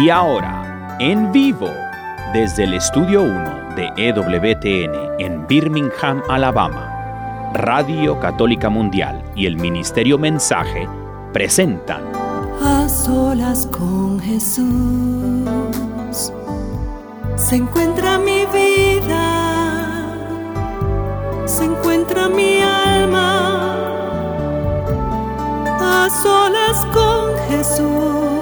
[0.00, 1.68] Y ahora, en vivo,
[2.32, 10.18] desde el Estudio 1 de EWTN en Birmingham, Alabama, Radio Católica Mundial y el Ministerio
[10.18, 10.88] Mensaje
[11.32, 12.02] presentan
[12.62, 14.62] A solas con Jesús
[17.36, 20.04] se encuentra mi vida,
[21.44, 23.76] se encuentra mi alma.
[25.80, 28.41] A solas con Jesús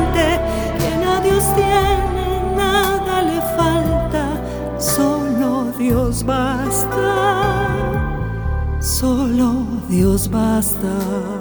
[5.91, 6.97] Dios basta,
[8.79, 10.87] solo Dios basta.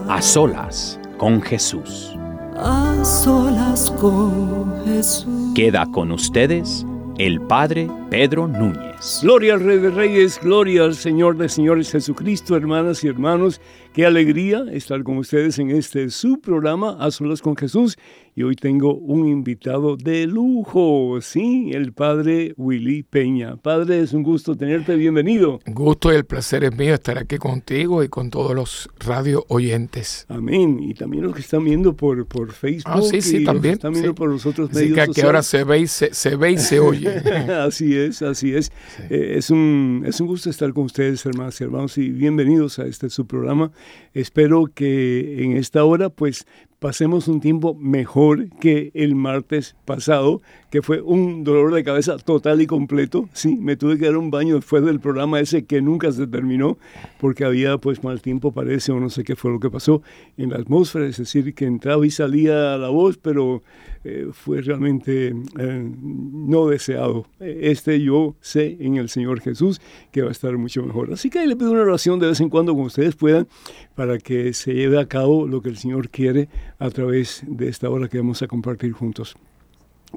[0.09, 2.17] A solas con Jesús.
[2.57, 5.55] A solas con Jesús.
[5.55, 6.85] Queda con ustedes
[7.17, 9.21] el Padre Pedro Núñez.
[9.23, 13.61] Gloria al Rey de Reyes, gloria al Señor de Señores Jesucristo, hermanas y hermanos.
[13.93, 17.99] Qué alegría estar con ustedes en este su programa A Solas con Jesús.
[18.37, 23.57] Y hoy tengo un invitado de lujo, sí, el Padre Willy Peña.
[23.57, 25.59] Padre, es un gusto tenerte, bienvenido.
[25.67, 30.25] Gusto y el placer es mío estar aquí contigo y con todos los radio oyentes.
[30.29, 30.79] Amén.
[30.81, 32.85] Y también los que están viendo por, por Facebook.
[32.95, 33.73] Ah, sí, sí, y los también.
[33.73, 34.17] que están viendo sí.
[34.17, 35.27] por los otros Así medios que aquí sociales.
[35.27, 37.09] ahora se ve y se, se ve y se oye.
[37.67, 38.71] así es, así es.
[39.11, 42.87] Eh, es, un, es un gusto estar con ustedes, hermanas y hermanos, y bienvenidos a
[42.87, 43.73] este su programa.
[44.15, 46.47] Espero que en esta hora, pues,
[46.81, 52.63] pasemos un tiempo mejor que el martes pasado, que fue un dolor de cabeza total
[52.63, 53.29] y completo.
[53.33, 56.79] Sí, me tuve que dar un baño después del programa ese que nunca se terminó,
[57.21, 60.03] porque había pues mal tiempo, parece, o no sé qué fue lo que pasó
[60.39, 63.63] en la atmósfera, es decir, que entraba y salía la voz, pero
[64.03, 67.27] eh, fue realmente eh, no deseado.
[67.39, 69.81] Este yo sé en el Señor Jesús
[70.11, 71.13] que va a estar mucho mejor.
[71.13, 73.47] Así que le pido una oración de vez en cuando con ustedes puedan
[73.95, 77.91] para que se lleve a cabo lo que el Señor quiere a través de esta
[77.91, 79.37] hora que vamos a compartir juntos.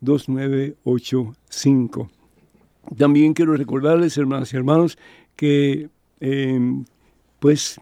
[0.03, 2.09] 205-271-2985.
[2.97, 4.97] También quiero recordarles, hermanas y hermanos,
[5.35, 5.89] que
[6.21, 6.85] eh,
[7.41, 7.81] pues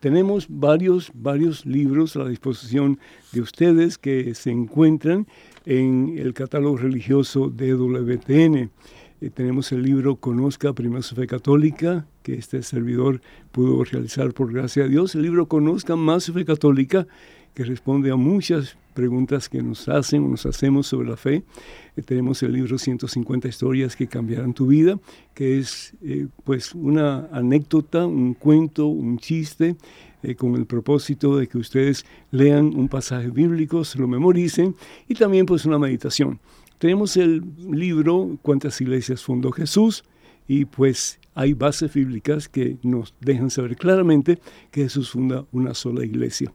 [0.00, 2.98] tenemos varios, varios libros a la disposición
[3.32, 5.26] de ustedes que se encuentran
[5.64, 8.70] en el catálogo religioso de WTN.
[9.20, 14.84] Eh, tenemos el libro Conozca Primero su Católica, que este servidor pudo realizar por gracia
[14.84, 15.14] de Dios.
[15.14, 17.06] El libro Conozca Más su Fe Católica,
[17.56, 21.42] que responde a muchas preguntas que nos hacen o nos hacemos sobre la fe.
[21.96, 25.00] Eh, tenemos el libro 150 historias que cambiarán tu vida,
[25.32, 29.76] que es eh, pues una anécdota, un cuento, un chiste,
[30.22, 34.76] eh, con el propósito de que ustedes lean un pasaje bíblico, se lo memoricen
[35.08, 36.38] y también pues una meditación.
[36.76, 40.04] Tenemos el libro ¿Cuántas iglesias fundó Jesús?
[40.46, 44.38] Y pues hay bases bíblicas que nos dejan saber claramente
[44.70, 46.52] que Jesús funda una sola iglesia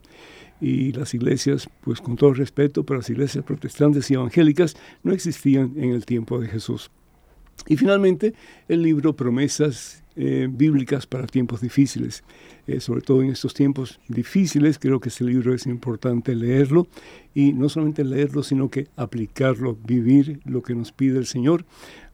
[0.61, 5.73] y las iglesias, pues con todo respeto, pero las iglesias protestantes y evangélicas no existían
[5.75, 6.91] en el tiempo de Jesús.
[7.67, 8.33] Y finalmente,
[8.67, 12.23] el libro Promesas eh, Bíblicas para Tiempos Difíciles.
[12.67, 16.87] Eh, sobre todo en estos tiempos difíciles, creo que este libro es importante leerlo
[17.33, 21.65] y no solamente leerlo, sino que aplicarlo, vivir lo que nos pide el Señor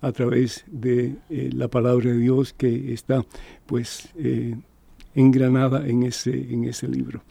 [0.01, 3.25] a través de eh, la palabra de Dios que está
[3.66, 4.10] pues
[5.16, 7.24] engranada en ese, en ese libro.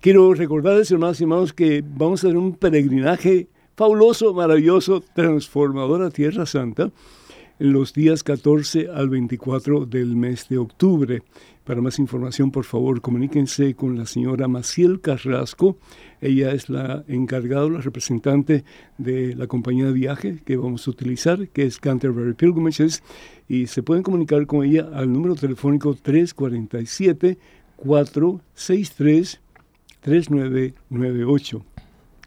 [0.00, 6.10] Quiero recordarles, hermanos y hermanos, que vamos a hacer un peregrinaje fabuloso, maravilloso, transformador a
[6.10, 6.92] Tierra Santa.
[7.58, 11.24] en los días 14 al 24 del mes de octubre.
[11.64, 15.76] Para más información, por favor, comuníquense con la señora Maciel Carrasco.
[16.20, 18.62] Ella es la encargada, la representante
[18.98, 23.02] de la compañía de viaje que vamos a utilizar, que es Canterbury Pilgrimages,
[23.48, 27.36] y se pueden comunicar con ella al número telefónico 347
[27.78, 29.40] 463
[30.08, 31.62] 3998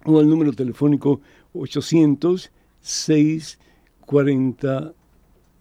[0.05, 1.19] o al número telefónico
[1.53, 4.93] 800 640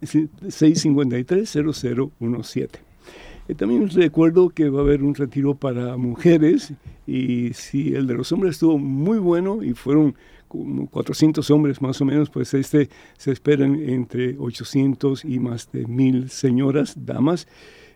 [0.01, 2.79] 653 0017.
[3.47, 6.73] Eh, también recuerdo que va a haber un retiro para mujeres
[7.07, 10.13] y si el de los hombres estuvo muy bueno y fueron
[10.47, 12.87] como 400 hombres más o menos, pues este
[13.17, 17.47] se esperan entre 800 y más de mil señoras, damas,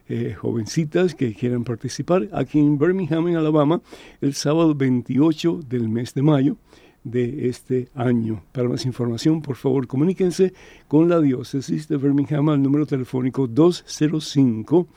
[0.08, 3.80] eh, jovencitas que quieran participar aquí en Birmingham, en Alabama,
[4.20, 6.56] el sábado 28 del mes de mayo
[7.02, 8.42] de este año.
[8.52, 10.52] Para más información, por favor, comuníquense
[10.88, 14.88] con la diócesis de Birmingham al número telefónico 205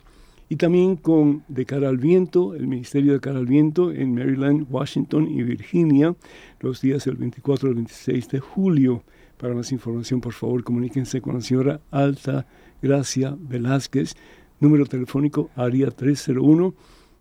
[0.52, 4.68] Y también con De Cara al Viento, el Ministerio de Cara al Viento en Maryland,
[4.70, 6.14] Washington y Virginia,
[6.60, 9.02] los días del 24 al 26 de julio.
[9.38, 12.46] Para más información, por favor, comuníquense con la señora Alta
[12.82, 14.18] Gracia Velázquez,
[14.60, 16.74] número telefónico área 301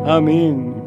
[0.06, 0.79] Amén.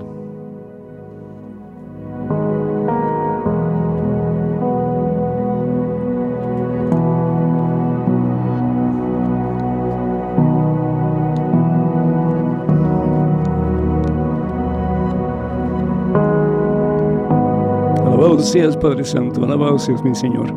[18.42, 20.52] Seas, Padre Santo, alabado seas, mi Señor.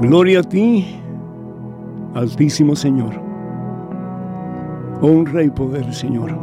[0.00, 1.00] Gloria a ti,
[2.14, 3.12] Altísimo Señor.
[5.00, 6.36] Honra y poder, Señor.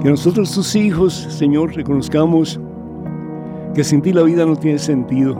[0.00, 2.58] Que nosotros, tus hijos, Señor, reconozcamos
[3.74, 5.36] que sin ti la vida no tiene sentido,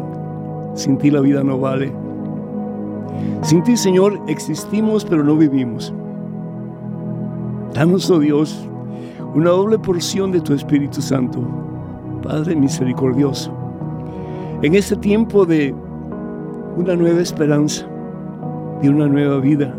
[0.75, 1.93] sin ti la vida no vale.
[3.43, 5.93] Sin ti, Señor, existimos pero no vivimos.
[7.75, 8.69] Danos, oh Dios,
[9.35, 11.41] una doble porción de tu Espíritu Santo
[12.23, 13.53] Padre misericordioso,
[14.63, 15.75] en este tiempo de
[16.77, 17.87] una nueva esperanza,
[18.81, 19.75] de una nueva vida,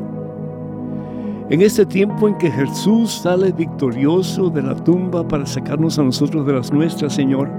[1.50, 6.46] en este tiempo en que Jesús sale victorioso de la tumba para sacarnos a nosotros
[6.46, 7.50] de las nuestras, Señor.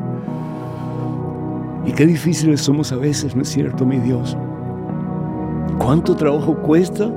[1.87, 4.37] Y qué difíciles somos a veces, ¿no es cierto, mi Dios?
[5.79, 7.11] ¿Cuánto trabajo cuesta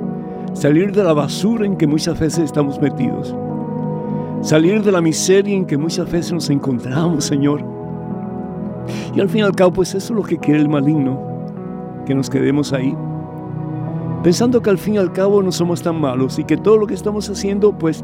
[0.53, 3.35] salir de la basura en que muchas veces estamos metidos?
[4.41, 7.63] Salir de la miseria en que muchas veces nos encontramos, Señor.
[9.13, 11.19] Y al fin y al cabo, pues eso es lo que quiere el maligno,
[12.05, 12.95] que nos quedemos ahí,
[14.23, 16.87] pensando que al fin y al cabo no somos tan malos y que todo lo
[16.87, 18.03] que estamos haciendo, pues,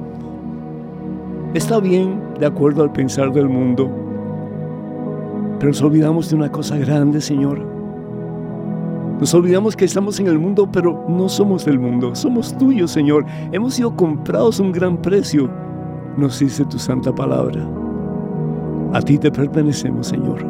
[1.54, 3.90] está bien de acuerdo al pensar del mundo.
[5.60, 7.62] Pero nos olvidamos de una cosa grande, Señor.
[9.20, 13.26] Nos olvidamos que estamos en el mundo, pero no somos del mundo, somos tuyos, Señor.
[13.54, 15.50] Hemos sido comprados un gran precio
[16.18, 17.68] nos dice tu santa palabra.
[18.94, 20.46] A ti te pertenecemos, Señor.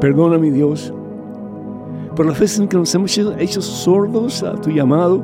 [0.00, 0.92] Perdona, mi Dios,
[2.14, 5.22] por las veces en que nos hemos hecho sordos a tu llamado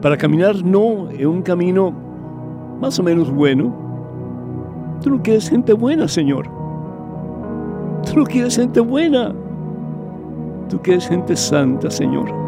[0.00, 1.92] para caminar no en un camino
[2.80, 3.74] más o menos bueno.
[5.02, 6.46] Tú no quieres gente buena, Señor.
[8.06, 9.34] Tú no quieres gente buena.
[10.68, 12.43] Tú quieres gente santa, Señor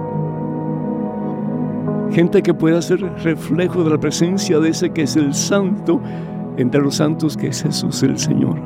[2.17, 6.01] gente que pueda ser reflejo de la presencia de ese que es el santo
[6.57, 8.57] entre los santos que es Jesús el Señor.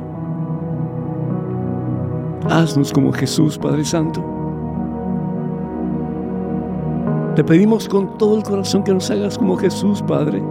[2.49, 4.23] Haznos como Jesús, Padre Santo.
[7.35, 10.41] Te pedimos con todo el corazón que nos hagas como Jesús, Padre.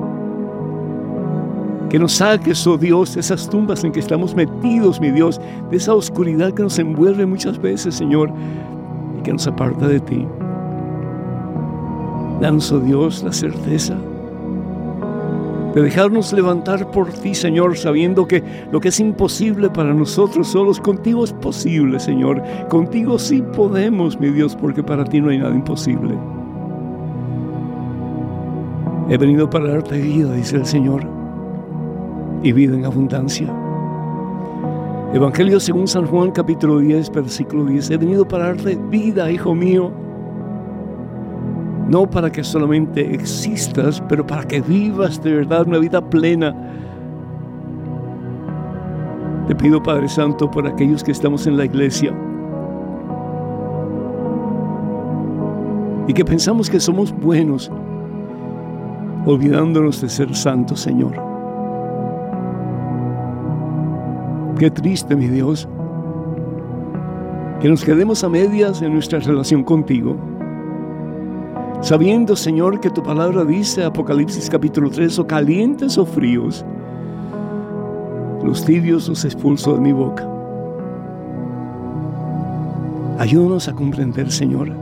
[1.88, 5.40] Que nos saques, oh Dios, de esas tumbas en que estamos metidos, mi Dios,
[5.70, 8.30] de esa oscuridad que nos envuelve muchas veces, Señor.
[9.18, 10.26] y que nos aparta de ti.
[12.40, 13.96] Danos, Dios, la certeza
[15.74, 18.42] de dejarnos levantar por ti, Señor, sabiendo que
[18.72, 22.42] lo que es imposible para nosotros solos, contigo es posible, Señor.
[22.68, 26.16] Contigo sí podemos, mi Dios, porque para ti no hay nada imposible.
[29.08, 31.04] He venido para darte vida, dice el Señor,
[32.42, 33.48] y vida en abundancia.
[35.12, 37.90] Evangelio según San Juan capítulo 10, versículo 10.
[37.90, 40.09] He venido para darte vida, hijo mío
[41.90, 46.54] no para que solamente existas, pero para que vivas de verdad una vida plena.
[49.48, 52.14] Te pido, Padre Santo, por aquellos que estamos en la iglesia
[56.06, 57.72] y que pensamos que somos buenos,
[59.26, 61.14] olvidándonos de ser santos, Señor.
[64.60, 65.68] Qué triste, mi Dios,
[67.60, 70.29] que nos quedemos a medias en nuestra relación contigo
[71.80, 76.64] sabiendo, Señor, que tu palabra dice, Apocalipsis capítulo 3, o calientes o fríos,
[78.44, 80.26] los tibios los expulso de mi boca.
[83.18, 84.72] Ayúdanos a comprender, Señor,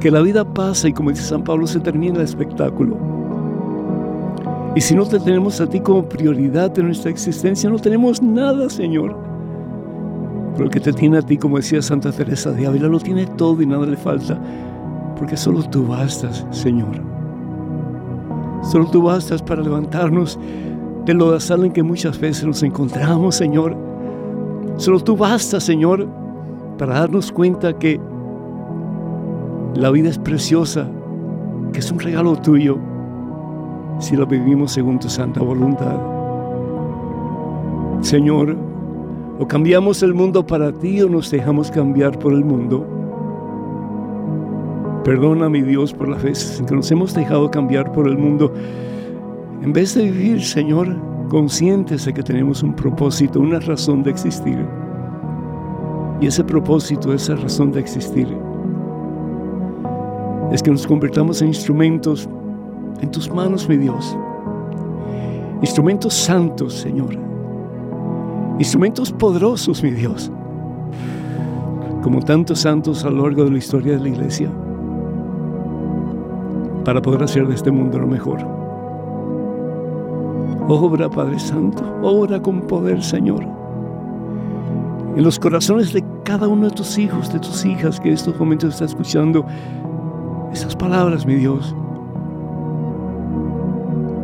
[0.00, 2.96] que la vida pasa y como dice San Pablo, se termina el espectáculo.
[4.76, 8.68] Y si no te tenemos a ti como prioridad de nuestra existencia, no tenemos nada,
[8.68, 9.16] Señor.
[10.52, 13.26] Pero el que te tiene a ti, como decía Santa Teresa de Ávila, lo tiene
[13.26, 14.38] todo y nada le falta
[15.16, 17.02] porque solo tú bastas, Señor.
[18.62, 20.38] Solo tú bastas para levantarnos
[21.04, 23.76] de lo en que muchas veces nos encontramos, Señor.
[24.76, 26.08] Solo tú bastas, Señor,
[26.78, 28.00] para darnos cuenta que
[29.74, 30.88] la vida es preciosa,
[31.72, 32.78] que es un regalo tuyo,
[33.98, 35.96] si lo vivimos según tu santa voluntad.
[38.00, 38.56] Señor,
[39.38, 43.03] o cambiamos el mundo para ti o nos dejamos cambiar por el mundo.
[45.04, 48.50] Perdona, mi Dios, por las veces en que nos hemos dejado cambiar por el mundo.
[49.60, 50.96] En vez de vivir, Señor,
[51.28, 54.66] conscientes de que tenemos un propósito, una razón de existir.
[56.22, 58.26] Y ese propósito, esa razón de existir,
[60.50, 62.26] es que nos convertamos en instrumentos
[63.02, 64.16] en tus manos, mi Dios.
[65.60, 67.14] Instrumentos santos, Señor.
[68.58, 70.32] Instrumentos poderosos, mi Dios.
[72.02, 74.50] Como tantos santos a lo largo de la historia de la iglesia
[76.84, 78.38] para poder hacer de este mundo lo mejor.
[80.68, 83.44] Obra, Padre Santo, obra con poder, Señor.
[85.16, 88.38] En los corazones de cada uno de tus hijos, de tus hijas que en estos
[88.38, 89.44] momentos está escuchando
[90.52, 91.74] esas palabras, mi Dios.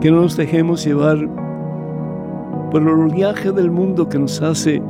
[0.01, 1.19] Que no nos dejemos llevar
[2.71, 4.83] por el oleaje del mundo que nos hace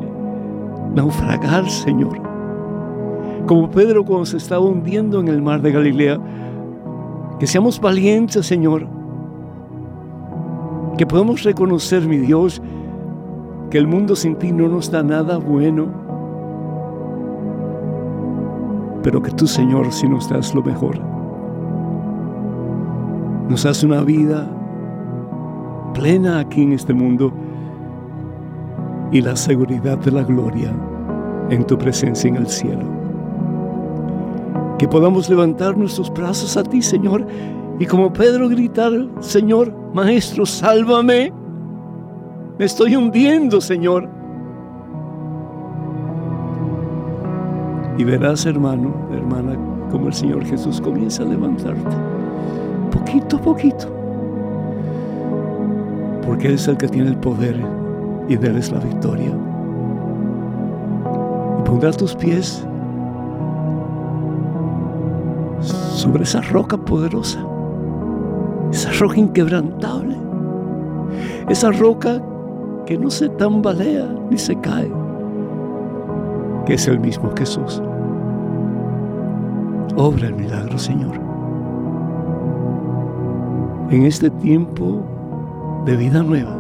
[0.94, 2.20] naufragar, Señor.
[3.46, 6.18] Como Pedro cuando se estaba hundiendo en el mar de Galilea,
[7.40, 8.87] que seamos valientes, Señor.
[10.99, 12.61] Que podamos reconocer, mi Dios,
[13.70, 15.87] que el mundo sin ti no nos da nada bueno.
[19.02, 21.00] Pero que tú, Señor, sí nos das lo mejor.
[23.49, 24.47] Nos hace una vida
[25.94, 27.32] plena aquí en este mundo
[29.11, 30.73] y la seguridad de la gloria
[31.49, 33.00] en tu presencia en el cielo
[34.80, 37.26] que podamos levantar nuestros brazos a ti, Señor,
[37.78, 41.30] y como Pedro gritar, Señor, Maestro, sálvame.
[42.58, 44.08] Me estoy hundiendo, Señor.
[47.99, 49.54] Y verás, hermano, hermana,
[49.90, 51.96] como el Señor Jesús comienza a levantarte,
[52.90, 53.87] poquito a poquito,
[56.25, 57.60] porque Él es el que tiene el poder
[58.30, 59.37] y de Él es la victoria.
[61.58, 62.66] Y pondrá tus pies
[66.00, 67.47] sobre esa roca poderosa,
[68.73, 70.16] esa roca inquebrantable,
[71.50, 72.23] esa roca
[72.87, 74.90] que no se tambalea ni se cae,
[76.64, 77.83] que es el mismo Jesús.
[79.97, 81.21] Obra el milagro, Señor.
[83.90, 85.02] En este tiempo
[85.85, 86.57] de vida nueva,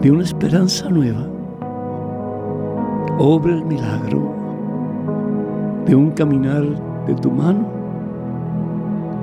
[0.00, 1.26] de una esperanza nueva,
[3.18, 4.32] obra el milagro
[5.84, 7.66] de un caminar de tu mano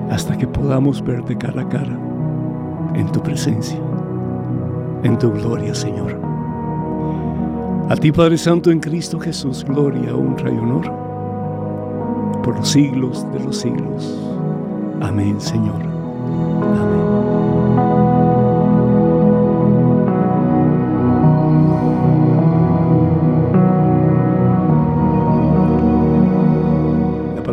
[0.09, 1.97] hasta que podamos verte cara a cara
[2.95, 3.79] en tu presencia,
[5.03, 6.19] en tu gloria, Señor.
[7.89, 10.91] A ti, Padre Santo, en Cristo Jesús, gloria, honra y honor
[12.43, 14.19] por los siglos de los siglos.
[15.01, 15.81] Amén, Señor.
[16.61, 17.54] Amén.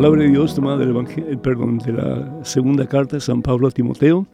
[0.03, 3.71] Palabra de Dios tomada del Evangelio, perdón, de la segunda carta de San Pablo a
[3.71, 4.27] Timoteo,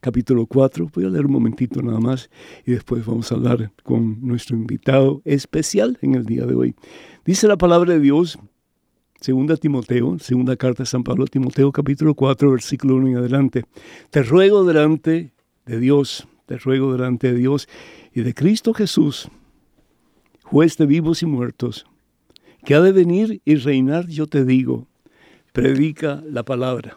[0.00, 0.90] capítulo 4.
[0.92, 2.28] Voy a leer un momentito nada más
[2.64, 6.74] y después vamos a hablar con nuestro invitado especial en el día de hoy.
[7.24, 8.40] Dice la palabra de Dios,
[9.20, 13.66] segunda Timoteo, segunda carta de San Pablo a Timoteo, capítulo 4, versículo 1 en adelante.
[14.10, 15.32] Te ruego delante
[15.64, 17.68] de Dios, te ruego delante de Dios
[18.12, 19.30] y de Cristo Jesús,
[20.42, 21.86] juez de vivos y muertos,
[22.66, 24.88] que ha de venir y reinar, yo te digo,
[25.52, 26.96] predica la palabra.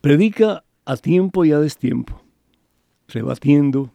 [0.00, 2.22] Predica a tiempo y a destiempo,
[3.08, 3.90] rebatiendo,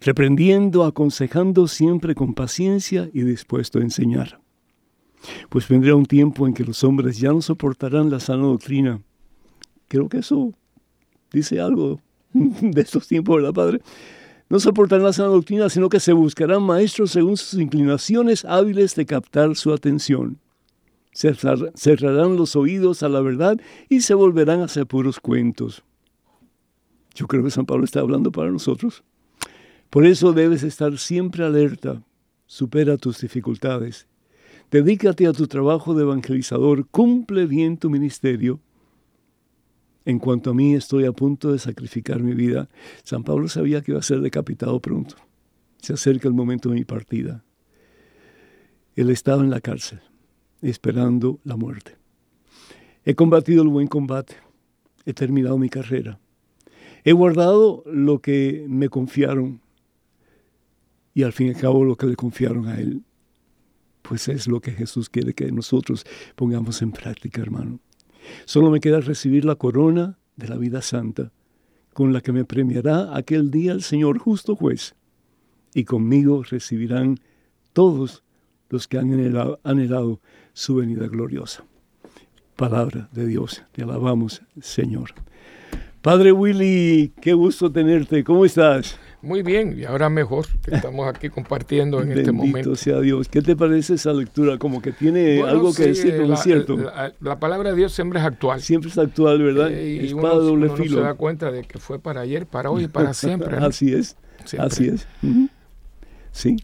[0.00, 4.40] reprendiendo, aconsejando siempre con paciencia y dispuesto a enseñar.
[5.48, 9.00] Pues vendrá un tiempo en que los hombres ya no soportarán la sana doctrina.
[9.86, 10.52] Creo que eso
[11.30, 12.00] dice algo
[12.32, 13.80] de estos tiempos, ¿verdad, Padre?
[14.50, 19.54] No soportarán sana doctrina, sino que se buscarán maestros según sus inclinaciones hábiles de captar
[19.56, 20.38] su atención.
[21.12, 25.82] Cerrarán los oídos a la verdad y se volverán a hacer puros cuentos.
[27.14, 29.02] Yo creo que San Pablo está hablando para nosotros.
[29.90, 32.02] Por eso debes estar siempre alerta.
[32.46, 34.06] Supera tus dificultades.
[34.70, 36.86] Dedícate a tu trabajo de evangelizador.
[36.86, 38.60] Cumple bien tu ministerio
[40.08, 42.70] en cuanto a mí, estoy a punto de sacrificar mi vida.
[43.04, 45.16] San Pablo sabía que iba a ser decapitado pronto.
[45.82, 47.44] Se acerca el momento de mi partida.
[48.96, 50.00] Él estaba en la cárcel,
[50.62, 51.98] esperando la muerte.
[53.04, 54.36] He combatido el buen combate.
[55.04, 56.18] He terminado mi carrera.
[57.04, 59.60] He guardado lo que me confiaron
[61.12, 63.02] y al fin y al cabo lo que le confiaron a él.
[64.00, 67.78] Pues es lo que Jesús quiere que nosotros pongamos en práctica, hermano.
[68.44, 71.32] Solo me queda recibir la corona de la vida santa,
[71.92, 74.94] con la que me premiará aquel día el Señor justo juez,
[75.74, 77.18] y conmigo recibirán
[77.72, 78.22] todos
[78.70, 79.12] los que han
[79.64, 80.20] anhelado,
[80.52, 81.64] su venida gloriosa.
[82.56, 85.14] Palabra de Dios, te alabamos, Señor.
[86.02, 88.98] Padre Willy, qué gusto tenerte, ¿cómo estás?
[89.20, 92.56] Muy bien, y ahora mejor que estamos aquí compartiendo en este momento.
[92.56, 93.28] Bendito sea Dios.
[93.28, 94.58] ¿Qué te parece esa lectura?
[94.58, 96.76] Como que tiene algo que decir, ¿no es cierto?
[97.20, 98.60] La, palabra de Dios siempre es actual.
[98.60, 99.72] Siempre es actual, ¿verdad?
[99.72, 100.98] Eh, y Espada uno, doble filo.
[100.98, 103.56] se da cuenta de que fue para ayer, para hoy y para siempre.
[103.56, 104.16] Así es,
[104.56, 105.06] así es.
[106.30, 106.56] Sí,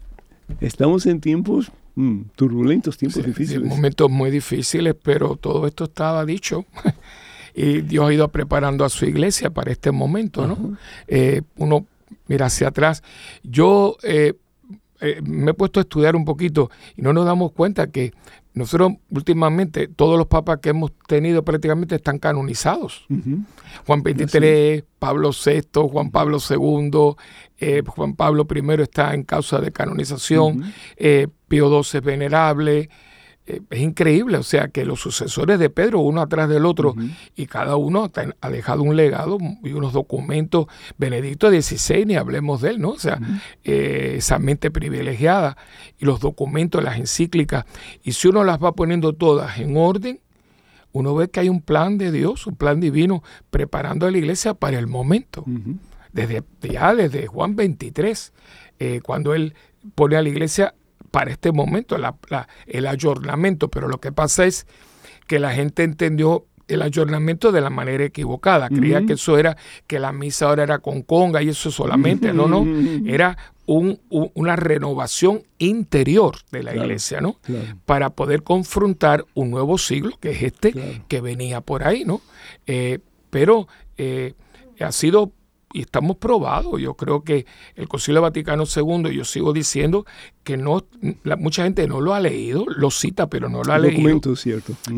[0.61, 3.67] estamos en tiempos mm, turbulentos, tiempos difíciles.
[3.67, 6.65] Momentos muy difíciles, pero todo esto estaba dicho.
[7.53, 10.77] y Dios ha ido preparando a su iglesia para este momento, ¿no?
[11.09, 11.85] Eh, uno
[12.27, 13.03] mira hacia atrás.
[13.43, 14.33] Yo eh,
[15.01, 18.13] eh, me he puesto a estudiar un poquito y no nos damos cuenta que
[18.53, 23.05] nosotros últimamente, todos los papas que hemos tenido prácticamente están canonizados.
[23.85, 27.15] Juan XXIII, Pablo VI, Juan Pablo II,
[27.59, 30.73] eh, Juan Pablo I está en causa de canonización,
[31.47, 32.89] Pío XII es venerable,
[33.45, 36.95] es increíble, o sea, que los sucesores de Pedro, uno atrás del otro,
[37.35, 40.65] y cada uno ha dejado un legado y unos documentos.
[40.97, 42.89] Benedicto XVI, ni hablemos de él, ¿no?
[42.89, 43.19] O sea,
[43.63, 45.57] eh, esa mente privilegiada
[45.99, 47.65] y los documentos, las encíclicas,
[48.03, 50.19] y si uno las va poniendo todas en orden,
[50.91, 54.53] uno ve que hay un plan de Dios, un plan divino, preparando a la iglesia
[54.53, 55.43] para el momento.
[56.13, 58.33] Desde ya desde Juan 23,
[58.79, 59.53] eh, cuando él
[59.93, 60.73] pone a la iglesia
[61.15, 61.95] para este momento,
[62.67, 64.67] el ayornamiento, pero lo que pasa es
[65.27, 68.67] que la gente entendió el ayornamiento de la manera equivocada.
[68.67, 69.55] Creía que eso era,
[69.87, 72.33] que la misa ahora era con conga y eso solamente.
[72.33, 72.67] No, no.
[73.09, 77.39] Era una renovación interior de la iglesia, ¿no?
[77.85, 80.73] Para poder confrontar un nuevo siglo, que es este
[81.07, 82.19] que venía por ahí, ¿no?
[82.67, 82.99] Eh,
[83.29, 84.33] pero eh,
[84.81, 85.31] ha sido
[85.75, 86.79] y estamos probados.
[86.79, 90.05] Yo creo que el Concilio Vaticano II, yo sigo diciendo
[90.45, 90.85] que no,
[91.37, 93.97] mucha gente no lo ha leído, lo cita, pero no lo ha leído.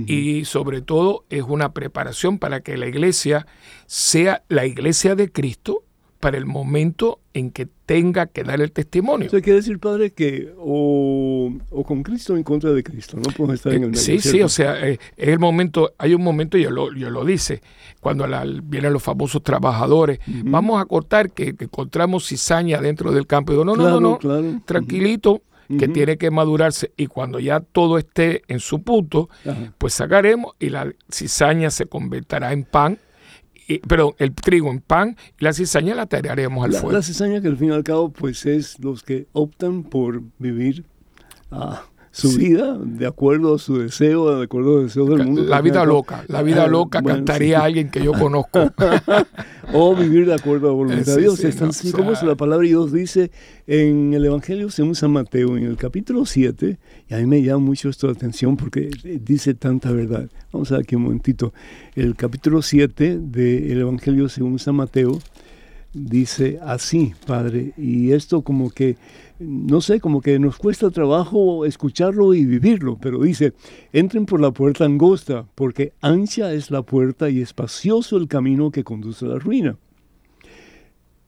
[0.05, 3.47] Y sobre todo es una preparación para que la iglesia
[3.87, 5.83] sea la iglesia de Cristo
[6.19, 9.27] para el momento en que tenga que dar el testimonio.
[9.27, 11.51] Eso quiere decir, padre, que o,
[11.85, 14.01] con Cristo o en contra de Cristo, no podemos estar en el medio.
[14.01, 17.23] Sí, sí, o sea, eh, es el momento, hay un momento, yo lo, yo lo
[17.23, 17.61] dice,
[17.99, 18.25] cuando
[18.63, 23.51] vienen los famosos trabajadores, vamos a cortar que, encontramos cizaña dentro del campo.
[23.51, 25.43] Y digo, no, no, no, no, tranquilito.
[25.67, 29.29] que tiene que madurarse y cuando ya todo esté en su punto,
[29.77, 32.99] pues sacaremos y la cizaña se convertirá en pan
[33.87, 36.91] pero el trigo en pan y la cizaña la tiraremos al fuego.
[36.91, 40.85] La cizaña que al fin y al cabo pues es los que optan por vivir
[41.51, 41.83] ah,
[42.17, 45.43] su vida de acuerdo a su deseo, de acuerdo al deseo del mundo.
[45.43, 48.71] La vida loca, la vida ah, loca cantaría a alguien que yo conozco.
[49.73, 51.43] o vivir de acuerdo a la voluntad de Dios.
[51.43, 53.29] es tan así como la palabra de Dios dice
[53.67, 57.59] en el Evangelio según San Mateo, en el capítulo 7, y a mí me llama
[57.59, 58.89] mucho esto la atención porque
[59.21, 60.27] dice tanta verdad.
[60.51, 61.53] Vamos a ver aquí un momentito.
[61.95, 65.19] El capítulo 7 del Evangelio según San Mateo
[65.93, 68.97] dice así, Padre, y esto como que
[69.39, 73.53] no sé, como que nos cuesta trabajo escucharlo y vivirlo, pero dice,
[73.93, 78.83] entren por la puerta angosta, porque ancha es la puerta y espacioso el camino que
[78.83, 79.77] conduce a la ruina.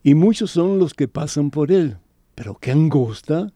[0.01, 1.97] Y muchos son los que pasan por él,
[2.35, 3.53] pero qué angosta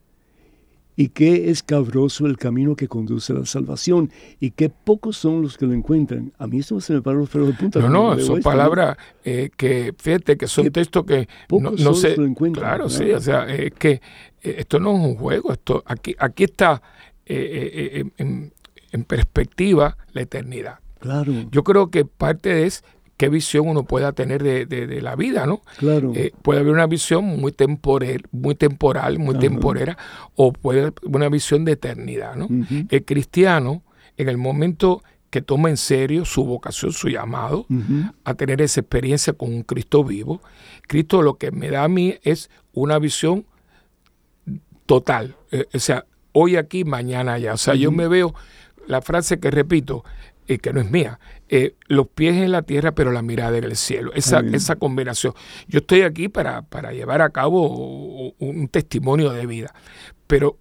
[0.95, 5.57] y qué escabroso el camino que conduce a la salvación, y qué pocos son los
[5.57, 6.33] que lo encuentran.
[6.37, 7.79] A mí eso se me para los pelos de punta.
[7.79, 12.15] No, no, son palabras eh, que, fíjate, que son textos que no, no se...
[12.53, 14.01] Claro, sí, o sea, es que
[14.41, 16.81] eh, esto no es un juego, esto aquí, aquí está
[17.25, 18.53] eh, en,
[18.91, 20.79] en, perspectiva la eternidad.
[20.99, 21.33] Claro.
[21.51, 22.83] Yo creo que parte es
[23.17, 25.61] qué visión uno pueda tener de, la vida, ¿no?
[25.77, 26.11] Claro.
[26.15, 29.97] Eh, puede haber una visión muy temporal, muy temporal, muy temporera,
[30.35, 32.47] o puede haber una visión de eternidad, ¿no?
[32.89, 33.83] El cristiano,
[34.17, 37.65] en el momento que toma en serio su vocación, su llamado,
[38.23, 40.41] a tener esa experiencia con un Cristo vivo,
[40.87, 43.45] Cristo lo que me da a mí es una visión
[44.85, 47.53] total, eh, o sea, hoy aquí, mañana allá.
[47.53, 48.35] O sea, yo me veo,
[48.85, 50.03] la frase que repito,
[50.47, 51.19] y que no es mía,
[51.55, 54.11] eh, los pies en la tierra, pero la mirada en el cielo.
[54.15, 55.35] Esa, esa combinación.
[55.67, 59.71] Yo estoy aquí para, para llevar a cabo un testimonio de vida,
[60.25, 60.57] pero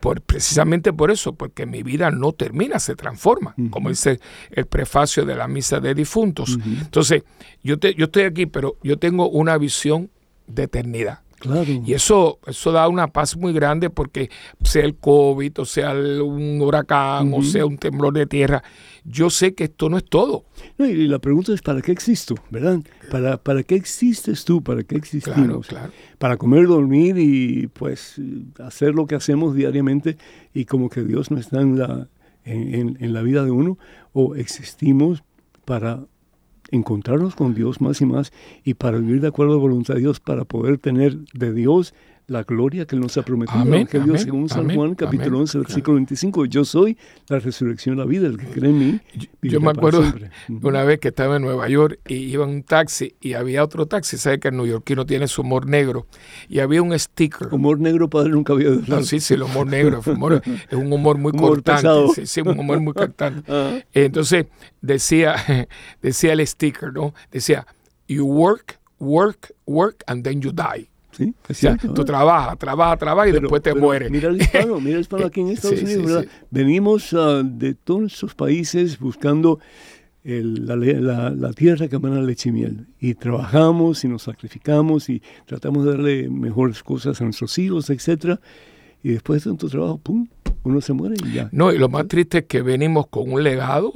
[0.00, 4.18] por, precisamente por eso, porque mi vida no termina, se transforma, como dice
[4.50, 6.58] el prefacio de la misa de difuntos.
[6.64, 7.22] Entonces,
[7.62, 10.10] yo, te, yo estoy aquí, pero yo tengo una visión
[10.48, 11.20] de eternidad.
[11.84, 14.30] Y eso, eso da una paz muy grande porque
[14.62, 18.62] sea el COVID, o sea un huracán, o sea un temblor de tierra,
[19.04, 20.44] yo sé que esto no es todo.
[20.78, 22.34] y la pregunta es, ¿para qué existo?
[22.50, 22.80] ¿Verdad?
[23.10, 24.62] ¿Para, para qué existes tú?
[24.62, 25.68] ¿Para qué existimos?
[26.18, 28.20] Para comer, dormir y pues
[28.60, 30.16] hacer lo que hacemos diariamente
[30.54, 32.08] y como que Dios no está en la,
[32.44, 33.78] en la vida de uno,
[34.12, 35.22] o existimos
[35.64, 36.04] para
[36.72, 38.32] encontrarnos con Dios más y más
[38.64, 41.94] y para vivir de acuerdo a la voluntad de Dios, para poder tener de Dios
[42.26, 43.60] la gloria que Él nos ha prometido.
[43.60, 46.46] Amén, Evangelio según San Juan, capítulo 11, versículo 25.
[46.46, 46.96] Yo soy
[47.28, 49.00] la resurrección, la vida, el que cree en mí.
[49.42, 50.04] Yo, me acuerdo
[50.62, 53.86] una vez que estaba en Nueva York y iba en un taxi y había otro
[53.86, 56.06] taxi, sabe que el neoyorquino tiene su humor negro
[56.48, 57.48] y había un sticker.
[57.52, 60.00] Humor negro, padre, nunca había no, Sí, sí, el humor negro
[60.70, 61.88] es un humor muy cortante.
[62.14, 63.42] Sí, sí, un humor muy cortante.
[63.54, 63.80] Ah.
[63.92, 64.46] Entonces
[64.80, 65.34] decía,
[66.02, 67.12] decía el sticker, ¿no?
[67.30, 67.66] Decía,
[68.08, 70.91] you work, work, work, and then you die.
[71.12, 71.34] Sí,
[71.94, 74.10] tú trabajas, trabajas, trabajas y después te mueres.
[74.10, 78.34] Mira el hispano, mira el hispano aquí en Estados Unidos, Venimos uh, de todos esos
[78.34, 79.60] países buscando
[80.24, 82.86] el, la, la, tierra que emana leche y miel.
[82.98, 88.40] Y trabajamos y nos sacrificamos y tratamos de darle mejores cosas a nuestros hijos, etcétera.
[89.02, 90.26] Y después de tanto trabajo, ¡pum!
[90.64, 91.48] Uno se muere y ya.
[91.52, 93.92] No, y lo más triste es que venimos con un legado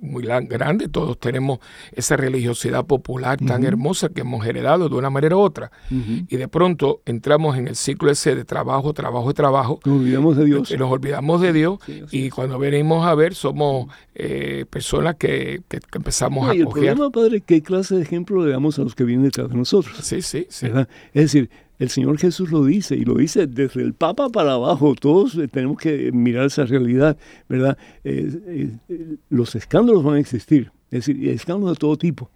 [0.00, 1.58] muy grande, todos tenemos
[1.92, 5.70] esa religiosidad popular tan hermosa que hemos heredado de una manera u otra.
[5.90, 9.80] Y de pronto entramos en el ciclo ese de trabajo, trabajo y trabajo.
[9.84, 10.70] Nos olvidamos de Dios.
[10.70, 11.78] Y nos olvidamos de Dios
[12.10, 17.40] y cuando venimos a ver somos eh, personas que, empezamos a y el problema, Padre,
[17.40, 19.96] ¿qué clase de ejemplo le damos a los que vienen detrás de nosotros?
[20.02, 20.66] Sí, sí, sí.
[21.12, 24.94] Es decir, el Señor Jesús lo dice y lo dice desde el Papa para abajo.
[24.94, 27.16] Todos eh, tenemos que mirar esa realidad,
[27.48, 27.76] ¿verdad?
[28.04, 32.30] Eh, eh, los escándalos van a existir, es decir, escándalos de todo tipo.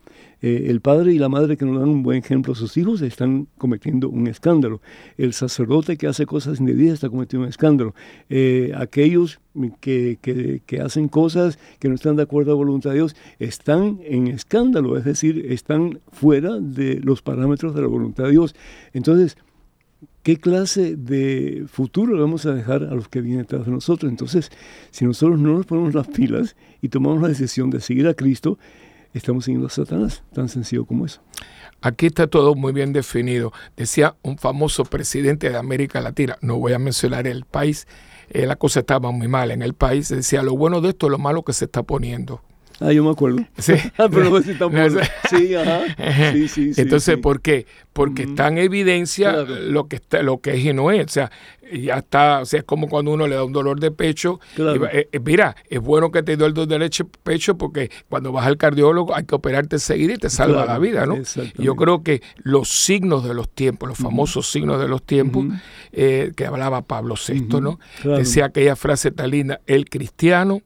[0.47, 3.01] Eh, el padre y la madre que no dan un buen ejemplo a sus hijos
[3.01, 4.83] están cometiendo un escándalo.
[5.17, 7.95] El sacerdote que hace cosas indebidas está cometiendo un escándalo.
[8.29, 9.41] Eh, aquellos
[9.81, 10.19] que,
[10.67, 14.27] que, hacen cosas que no están de acuerdo a la voluntad de Dios están en
[14.27, 18.55] escándalo, es decir, están fuera de los parámetros de la voluntad de Dios.
[18.93, 19.39] Entonces,
[20.23, 24.11] ¿qué clase de futuro vamos a dejar a los que vienen detrás de nosotros?
[24.11, 24.51] Entonces,
[24.91, 28.59] si nosotros no nos ponemos las pilas y tomamos la decisión de seguir a Cristo,
[29.19, 31.21] estamos siguiendo Satanás, tan sencillo como eso.
[31.81, 33.53] Aquí está todo muy bien definido.
[33.77, 37.87] Decía un famoso presidente de América Latina, no voy a mencionar el país,
[38.31, 41.19] eh, la cosa estaba muy mal en el país, decía lo bueno de esto, lo
[41.19, 42.43] malo que se está poniendo.
[42.81, 43.39] Ah, yo me acuerdo.
[43.59, 43.73] Sí.
[43.99, 45.01] Ah, pero no si tampoco.
[45.31, 45.81] Sí, ajá.
[46.33, 46.81] Sí, sí, sí.
[46.81, 47.21] Entonces, sí.
[47.21, 47.67] ¿por qué?
[47.93, 49.55] Porque está en evidencia Claro.
[49.61, 51.05] lo que está, lo que es y no es.
[51.07, 51.31] O sea,
[51.73, 54.41] ya está, o sea, es como cuando uno le da un dolor de pecho.
[54.57, 54.75] Claro.
[54.75, 57.91] y va- eh, eh, mira, es bueno que te dio el dolor de pecho porque
[58.09, 61.17] cuando vas al cardiólogo hay que operarte enseguida y te salva Claro, la vida, ¿no?
[61.57, 65.47] yo creo que los signos de los tiempos, los famosos signos de los tiempos,
[65.93, 67.79] eh, que hablaba Pablo VI, ¿no?
[68.03, 68.19] claro.
[68.19, 70.61] Decía aquella frase tan linda, el cristiano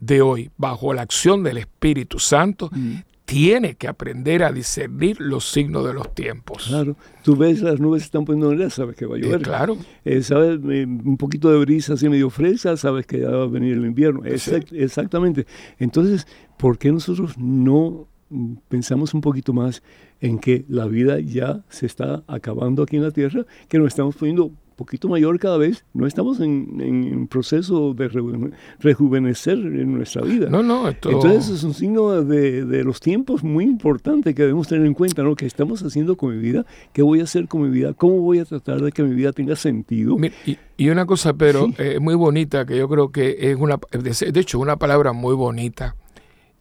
[0.00, 2.96] de hoy, bajo la acción del Espíritu Santo, Mm.
[3.24, 6.64] tiene que aprender a discernir los signos de los tiempos.
[6.68, 6.96] Claro.
[7.22, 9.42] Tú ves las nubes se están poniendo negras, sabes que va a Eh, llover.
[9.42, 9.76] claro.
[10.04, 13.46] Eh, sabes, eh, un poquito de brisa así medio fresca, sabes que ya va a
[13.46, 14.22] venir el invierno.
[14.24, 15.46] Exact- Exactamente.
[15.78, 18.06] Entonces, ¿por qué nosotros no
[18.68, 19.82] pensamos un poquito más
[20.20, 24.16] en que la vida ya se está acabando aquí en la Tierra, que nos estamos
[24.16, 25.84] poniendo poquito mayor cada vez?
[25.92, 30.48] No estamos en, en proceso de reju- rejuvenecer en nuestra vida.
[30.48, 31.10] No, no, esto...
[31.10, 35.22] Entonces es un signo de, de los tiempos muy importante que debemos tener en cuenta,
[35.22, 35.34] ¿no?
[35.36, 36.64] ¿Qué estamos haciendo con mi vida?
[36.94, 37.92] ¿Qué voy a hacer con mi vida?
[37.92, 40.16] ¿Cómo voy a tratar de que mi vida tenga sentido?
[40.16, 41.74] Mira, y, y una cosa, pero Sí.
[41.78, 45.34] eh, muy bonita, que yo creo que es una, de de hecho, una palabra muy
[45.34, 45.96] bonita,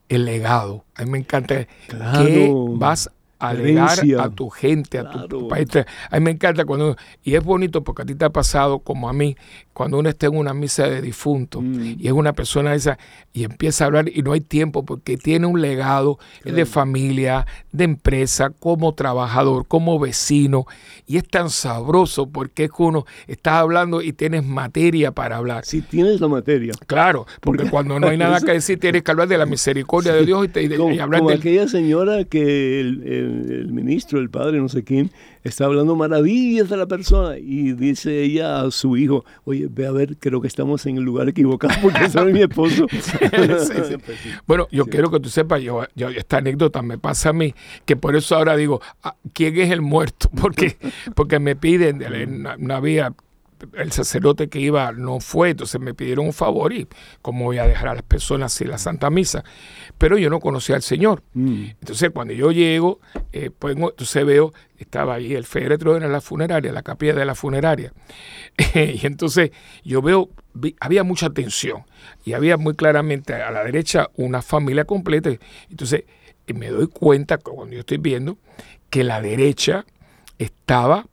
[0.10, 0.86] el legado.
[0.96, 1.68] A mí me encanta.
[1.88, 2.26] Claro.
[2.26, 4.24] ¿Qué vas a legar Herencia.
[4.24, 5.68] a tu gente, a tu país?
[6.10, 6.96] A mí me encanta cuando...
[7.24, 9.38] Y es bonito porque a ti te ha pasado, como a mí,
[9.78, 11.98] cuando uno está en una misa de difunto Mm.
[12.00, 12.98] y es una persona esa
[13.32, 17.84] y empieza a hablar y no hay tiempo porque tiene un legado de familia, de
[17.84, 20.66] empresa, como trabajador, como vecino
[21.06, 25.64] y es tan sabroso porque es que uno está hablando y tienes materia para hablar.
[25.64, 26.74] Si tienes la materia.
[26.88, 30.12] Claro, porque Porque- cuando no hay nada que decir tienes que hablar de la misericordia
[30.14, 31.40] de Dios y, te- y Como, y hablar como del...
[31.40, 35.12] aquella señora que el, el- el ministro, el padre, no sé quién,
[35.44, 39.92] está hablando maravillas de la persona y dice ella a su hijo, oye, ve a
[39.92, 42.88] ver, creo que estamos en el lugar equivocado porque es mi esposo.
[42.98, 44.30] Sí, sí.
[44.46, 47.54] Bueno, yo quiero que tú sepas, yo, yo- esta anécdota me pasa a mí,
[47.86, 50.30] que por eso ahora digo, ah, ¿quién es el muerto?
[50.42, 50.78] Porque,
[51.16, 52.00] porque me piden,
[52.42, 53.14] no, no había,
[53.74, 56.88] el sacerdote que iba no fue, entonces me pidieron un favor y
[57.22, 59.44] cómo voy a dejar a las personas sin la Santa Misa.
[59.98, 61.24] Pero yo no conocía al Señor.
[61.34, 61.64] Mm.
[61.80, 63.00] Entonces cuando yo llego,
[63.34, 67.36] eh, pues entonces veo, estaba ahí el féretro en la funeraria, la capilla de la
[67.36, 67.94] funeraria.
[68.76, 69.52] y entonces
[69.84, 71.84] yo veo, vi- había mucha tensión
[72.26, 75.32] y había muy claramente a la derecha una familia completa.
[75.70, 76.04] Entonces
[76.54, 78.38] me doy cuenta cuando yo estoy viendo
[78.90, 79.86] que la derecha
[80.38, 81.08] estaba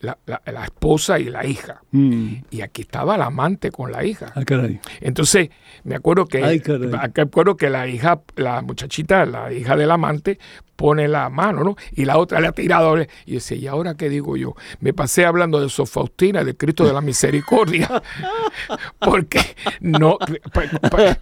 [0.00, 1.82] la, la- la esposa y la hija.
[1.92, 2.32] Mm.
[2.50, 4.32] Y aquí estaba la amante con la hija.
[4.34, 4.80] Ah, caray.
[5.00, 5.50] Entonces,
[5.84, 10.38] me acuerdo que Ay, me acuerdo que la hija, la muchachita, la hija del amante,
[10.76, 11.76] pone la mano, ¿no?
[11.92, 12.96] Y la otra le ha tirado.
[13.26, 14.54] Y decía, ¿y ahora qué digo yo?
[14.80, 18.02] Me pasé hablando de Sor Faustina, de Cristo de la Misericordia.
[18.98, 19.40] Porque
[19.80, 20.16] no,
[20.52, 21.18] pa- pa-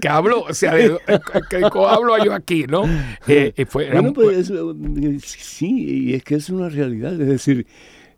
[0.00, 0.98] que hablo, o sea, de,
[1.50, 2.84] que hablo yo aquí, ¿no?
[3.26, 7.66] Eh, fue- Bueno, pues eh, sí, y es que es una realidad, es decir,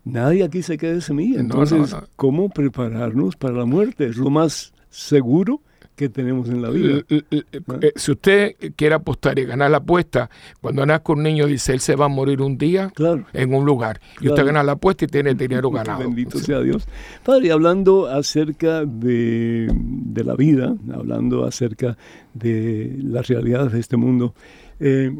[0.05, 1.43] nadie aquí se queda de semilla.
[1.43, 2.03] No, no, Entonces, no.
[2.15, 4.07] ¿cómo prepararnos para la muerte?
[4.07, 5.61] Es lo más seguro
[5.95, 7.03] que tenemos en la vida.
[7.07, 7.45] L- l-
[7.81, 11.79] eh, si usted quiere apostar y ganar la apuesta, cuando nazca un niño dice él
[11.79, 13.25] se va a morir un día Claro.
[13.31, 15.99] en un lugar y usted gana la apuesta y tiene el dinero ganado.
[15.99, 16.85] Bendito sea Dios.
[17.23, 21.97] Padre, hablando acerca de, de la vida, hablando acerca
[22.33, 24.35] de las realidades de este mundo,
[24.81, 25.15] eh,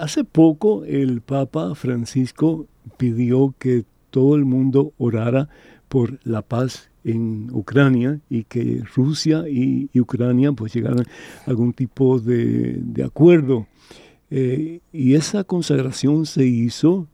[0.00, 5.48] hace poco el Papa Francisco pidió que todo el mundo orara
[5.88, 12.18] por la paz en Ucrania y que Rusia y, Ucrania pues llegaran a algún tipo
[12.18, 13.66] de, acuerdo.
[14.30, 17.06] Eh, y esa consagración se hizo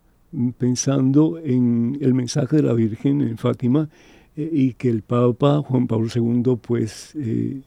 [0.59, 3.89] pensando en el mensaje de la Virgen en Fátima
[4.37, 7.61] eh, y que el Papa Juan Pablo II pues eh,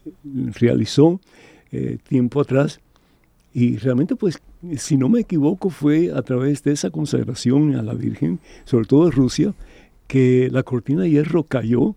[0.59, 1.19] realizó
[2.07, 2.79] tiempo atrás
[3.53, 4.39] y realmente pues
[4.77, 9.05] si no me equivoco fue a través de esa consagración a la Virgen, sobre todo
[9.05, 9.53] de Rusia,
[10.07, 11.95] que la cortina de hierro cayó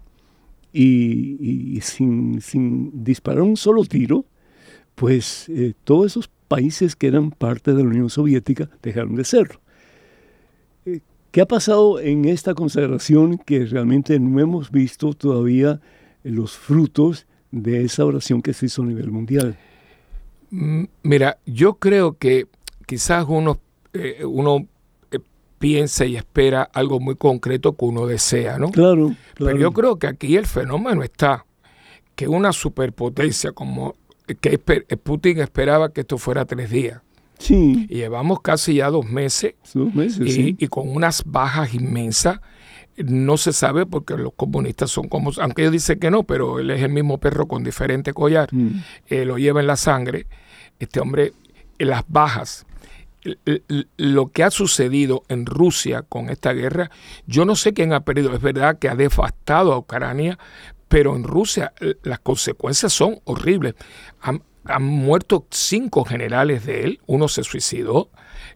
[0.73, 4.25] y, sin, sin disparar un solo tiro,
[4.95, 9.61] pues eh, todos esos países que eran parte de la Unión Soviética dejaron de serlo.
[10.85, 15.81] Eh, ¿Qué ha pasado en esta consagración que realmente no hemos visto todavía
[16.23, 19.57] los frutos de esa oración que se hizo a nivel mundial?
[20.53, 22.47] Mm, Mira, yo creo que
[22.87, 23.59] quizás uno,
[23.95, 24.67] eh, uno
[25.11, 25.19] eh,
[25.59, 28.71] piensa y espera algo muy concreto que uno desea, ¿no?
[28.71, 29.53] Claro, claro.
[29.53, 31.47] Pero yo creo que aquí el fenómeno está
[32.15, 33.95] que una superpotencia como
[34.41, 37.01] que esper- Putin esperaba que esto fuera tres días
[37.39, 40.57] Sí, y llevamos casi ya dos meses dos meses, y, sí.
[40.59, 42.41] y con unas bajas inmensas.
[42.99, 46.71] no se sabe porque los comunistas son como, aunque ellos dicen que no, pero él
[46.71, 48.69] es el mismo perro con diferente collar, Mm.
[49.09, 50.27] eh, lo lleva en la sangre.
[50.83, 51.33] Este hombre,
[51.79, 52.67] las bajas,
[53.97, 56.91] lo que ha sucedido en Rusia con esta guerra,
[57.27, 60.39] yo no sé quién ha perdido, es verdad que ha devastado a Ucrania,
[60.89, 63.75] pero en Rusia las consecuencias son horribles.
[64.21, 68.11] Han, han muerto cinco generales de él, uno se suicidó.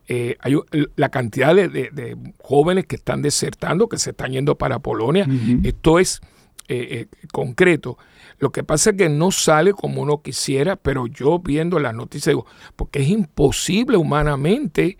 [0.08, 0.56] Eh, hay
[0.96, 5.26] la cantidad de, de- de jóvenes que están desertando, que se están yendo para Polonia.
[5.64, 6.20] Esto es
[6.68, 7.96] eh, eh, concreto.
[8.38, 12.32] Lo que pasa es que no sale como uno quisiera, pero yo viendo las noticias
[12.34, 12.46] digo,
[12.76, 14.98] porque es imposible humanamente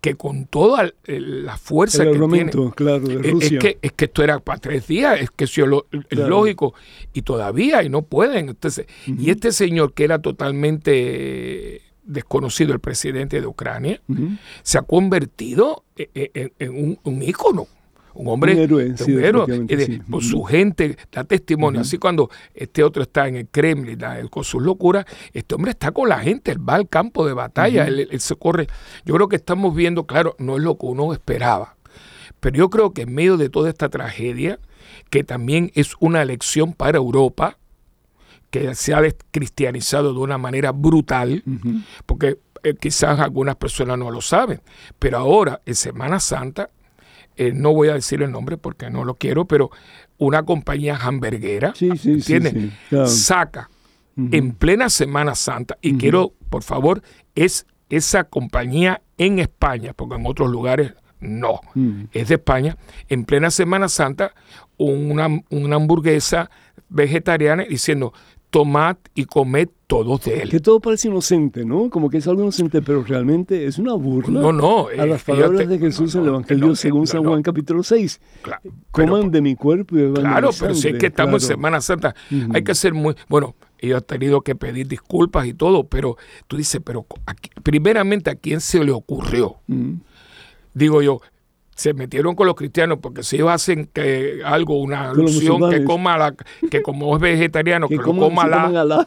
[0.00, 3.58] que con toda eh, la fuerza El que tiene, claro, de es- es, Rusia.
[3.58, 6.28] que, es que esto era para tres días, es que eso es es Claro.
[6.28, 6.74] lógico,
[7.14, 8.50] y todavía, y no pueden.
[8.50, 14.00] Entonces, Y este señor que era totalmente desconocido, el presidente de Ucrania,
[14.62, 17.66] se ha convertido en, en- en un, un ícono.
[18.14, 19.98] Un hombre, Un héroe, un sí, héroe, definitivamente, y de- sí.
[20.10, 21.80] por su gente da testimonio.
[21.80, 25.90] Así cuando este otro está en el Kremlin da- con sus locuras, este hombre está
[25.90, 28.68] con la gente, él va al campo de batalla, él, él se corre.
[29.04, 31.76] Yo creo que estamos viendo, claro, no es lo que uno esperaba,
[32.40, 34.58] pero yo creo que en medio de toda esta tragedia,
[35.10, 37.58] que también es una lección para Europa,
[38.50, 41.42] que se ha cristianizado de una manera brutal,
[42.06, 44.60] porque eh, quizás algunas personas no lo saben,
[45.00, 46.70] pero ahora en Semana Santa,
[47.36, 49.70] eh, no voy a decir el nombre porque no lo quiero, pero
[50.18, 52.52] una compañía hamburguera, Sí, sí, sí, ¿entiendes?
[52.52, 53.06] sí, claro.
[53.08, 53.70] Saca
[54.16, 57.02] en plena Semana Santa, y quiero, por favor,
[57.34, 61.60] es esa compañía en España, porque en otros lugares no,
[62.12, 62.76] es de España,
[63.08, 64.32] en plena Semana Santa,
[64.76, 66.48] una, una hamburguesa
[66.88, 68.12] vegetariana diciendo,
[68.54, 70.48] tomad y comed todos de él.
[70.48, 71.90] Que todo parece inocente, ¿no?
[71.90, 74.86] Como que es algo inocente, pero realmente es una burla No, no.
[74.86, 77.24] a eh, las ellos palabras te- de Jesús no, en el Evangelio no, según San
[77.24, 78.20] Juan capítulo 6.
[78.42, 78.62] Claro,
[78.92, 81.48] Coman pero- de mi cuerpo y beban Claro, pero si es que estamos en.
[81.48, 82.14] Semana Santa,
[82.52, 86.56] hay que ser muy, bueno, ellos han tenido que pedir disculpas y todo, pero tú
[86.56, 87.04] dices, pero
[87.64, 89.56] primeramente a quién se le ocurrió,
[90.74, 91.20] digo yo,
[91.74, 96.16] se metieron con los cristianos porque si ellos hacen que algo, una alusión que coma
[96.16, 96.34] la,
[96.70, 99.06] que como es vegetariano, que, Que lo coma la.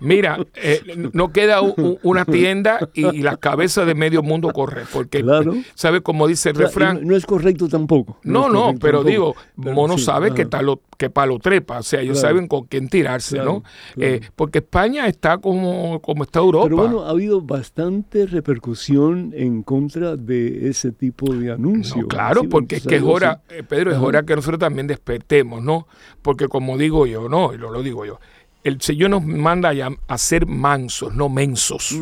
[0.00, 0.80] Mira, eh,
[1.12, 5.22] no queda u- u- una tienda y, y la cabeza de medio mundo corre, porque,
[5.22, 5.54] Claro.
[5.74, 7.00] ¿sabe cómo dice el refrán?
[7.00, 8.18] No, no es correcto tampoco.
[8.22, 9.04] No, no, pero tampoco.
[9.10, 12.28] digo, Pero mono sí, sabe que, talo, que palo trepa, o sea, ellos Claro.
[12.36, 13.62] saben con quién tirarse, ¿no?
[13.96, 16.64] Eh, porque España está como, como está Europa.
[16.64, 21.98] Pero bueno, ha habido bastante repercusión en contra de ese tipo de anuncios.
[22.02, 24.86] No, claro, Sí, porque es que es hora, eh, Pedro, es hora que nosotros también
[24.86, 25.86] despertemos, ¿no?
[26.22, 28.18] Porque como digo yo, no, y lo, lo digo yo,
[28.64, 31.96] el Señor nos manda a, a ser mansos, no mensos.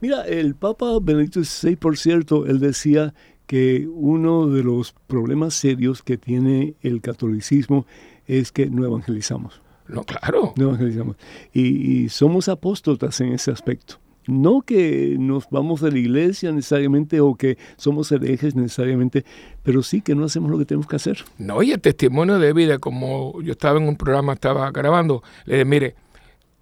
[0.00, 3.14] Mira, el Papa Benedicto XVI, por cierto, él decía
[3.46, 7.86] que uno de los problemas serios que tiene el catolicismo
[8.26, 9.60] es que no evangelizamos.
[9.88, 10.54] No, claro.
[10.56, 11.16] No evangelizamos.
[11.52, 14.01] Y, y somos apóstotas en ese aspecto.
[14.26, 19.24] No que nos vamos de la iglesia necesariamente o que somos herejes necesariamente,
[19.62, 21.24] pero sí que no hacemos lo que tenemos que hacer.
[21.38, 25.54] No, y el testimonio de vida, como yo estaba en un programa, estaba grabando, le
[25.54, 25.94] dije, mire,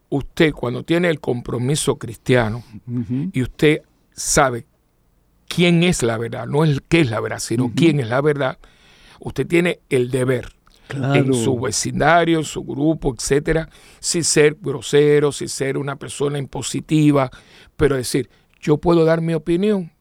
[0.09, 2.63] usted cuando tiene el compromiso cristiano
[3.33, 4.67] y usted sabe
[5.49, 8.59] quién es la verdad, no es qué es la verdad, sino quién es la verdad,
[9.21, 10.60] usted tiene el deber
[10.91, 11.15] Claro.
[11.15, 13.69] en su vecindario, en su grupo, etcétera,
[14.01, 17.31] sin ser grosero, sin ser una persona impositiva,
[17.77, 18.29] pero decir,
[18.61, 19.93] yo puedo dar mi opinión.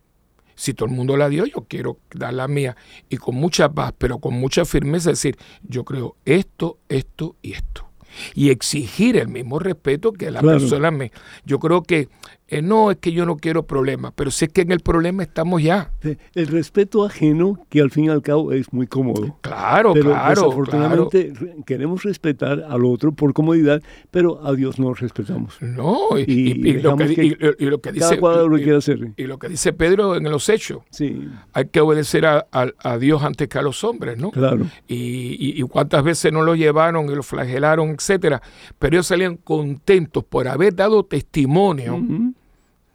[0.55, 2.75] Si todo el mundo la dio, yo quiero dar la mía.
[3.07, 7.87] Y con mucha paz, pero con mucha firmeza decir, yo creo esto, esto y esto.
[8.35, 10.57] Y exigir el mismo respeto que la Claro.
[10.59, 11.11] persona me...
[11.45, 12.09] Yo creo que
[12.49, 15.23] eh, no es que yo no quiero problemas, pero si es que en el problema
[15.23, 15.91] estamos ya.
[16.35, 19.37] El respeto ajeno, que al fin y al cabo es muy cómodo.
[19.41, 20.41] Claro, pero claro, claro.
[20.41, 23.81] desafortunadamente re- queremos respetar al otro por comodidad,
[24.11, 25.57] pero a Dios no respetamos.
[25.61, 29.11] No, y, Y y- y lo, que, que lo que dice lo quiere hacer.
[29.15, 32.97] y lo que dice Pedro en los hechos, Sí, hay que obedecer a, a- a
[32.97, 34.31] Dios antes que a los hombres, ¿no?
[34.31, 34.65] claro.
[34.87, 38.41] Y, y- y cuántas veces no lo llevaron y lo flagelaron, etcétera,
[38.79, 42.33] pero ellos salían contentos por haber dado testimonio Ujú.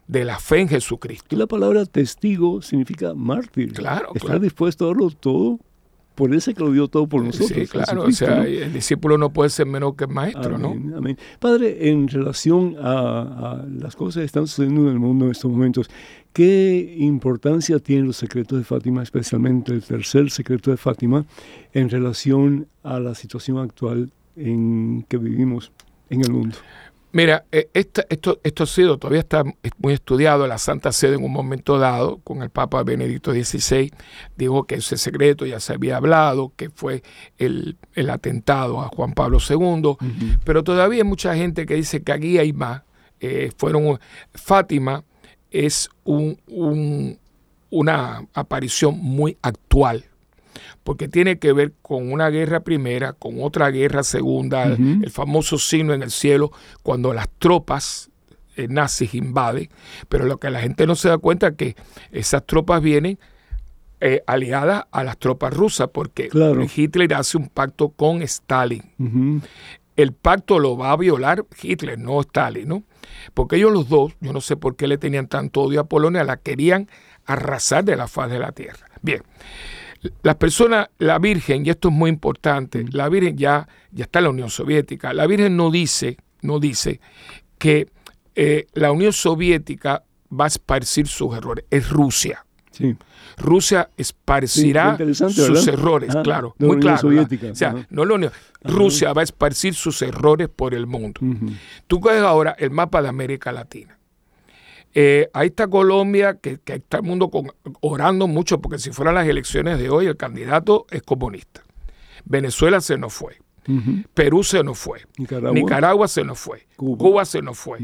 [0.07, 1.35] De la fe en Jesucristo.
[1.35, 3.73] Y la palabra testigo significa mártir.
[3.73, 4.39] Claro, Estar claro.
[4.39, 5.59] dispuesto a darlo todo
[6.15, 7.49] por ese que lo dio todo por nosotros.
[7.49, 8.43] sí, claro, o sea, ¿no?
[8.43, 10.69] el discípulo no puede ser menor que el maestro, ¿no?
[10.69, 11.17] Amén, amén.
[11.39, 15.51] Padre, en relación a, a las cosas que están sucediendo en el mundo en estos
[15.51, 15.89] momentos,
[16.31, 21.25] ¿qué importancia tienen los secretos de Fátima, especialmente el tercer secreto de Fátima,
[21.73, 25.73] en relación a la situación actual en que vivimos
[26.09, 26.55] en el mundo?
[27.15, 29.45] Mira, eh, esto, esto, esto ha sido, todavía está
[29.77, 30.47] muy estudiado.
[30.47, 33.89] La Santa Sede en un momento dado, con el Papa Benedicto XVI,
[34.35, 37.03] dijo que ese secreto ya se había hablado, que fue
[37.37, 37.77] el,
[38.09, 39.95] atentado a Juan Pablo II,
[40.43, 42.81] pero todavía hay mucha gente que dice que aquí hay más.
[43.21, 43.97] Eh, fueron
[44.33, 45.05] Fátima
[45.51, 47.17] es un,
[47.69, 50.03] una aparición muy actual
[50.83, 55.93] porque tiene que ver con una guerra primera, con otra guerra segunda, el famoso signo
[55.93, 56.51] en el cielo,
[56.83, 58.09] cuando las tropas
[58.55, 59.69] eh, nazis invaden,
[60.07, 61.75] pero lo que la gente no se da cuenta es que
[62.11, 63.19] esas tropas vienen
[63.99, 66.29] eh, aliadas a las tropas rusas, porque
[66.75, 68.83] Hitler hace un pacto con Stalin.
[69.95, 72.83] El pacto lo va a violar Hitler, no Stalin, ¿no?
[73.33, 76.23] Porque ellos los dos, yo no sé por qué le tenían tanto odio a Polonia,
[76.23, 76.89] la querían
[77.25, 78.85] arrasar de la faz de la tierra.
[79.01, 79.21] Bien,
[80.23, 82.89] las personas, la Virgen, y esto es muy importante, mm.
[82.91, 86.99] la Virgen ya, ya está en la Unión Soviética, la Virgen no dice, no dice
[87.57, 87.87] que
[88.35, 92.45] eh, la Unión Soviética va a esparcir sus errores, es Rusia.
[93.37, 97.09] Rusia esparcirá sus errores, claro, muy claro.
[97.09, 98.17] O sea, no lo
[98.63, 101.21] Rusia va a esparcir sus errores por el mundo.
[101.87, 103.97] Tú coges ahora el mapa de América Latina.
[104.97, 107.29] Eh, ahí está Colombia, que, está el mundo
[107.81, 111.61] orando mucho, porque si fueran las elecciones de hoy, el candidato es comunista.
[112.23, 113.37] Venezuela se nos fue.
[114.13, 115.01] Perú se nos fue.
[115.17, 116.65] Nicaragua, se nos fue.
[116.75, 117.79] Cuba, se nos fue.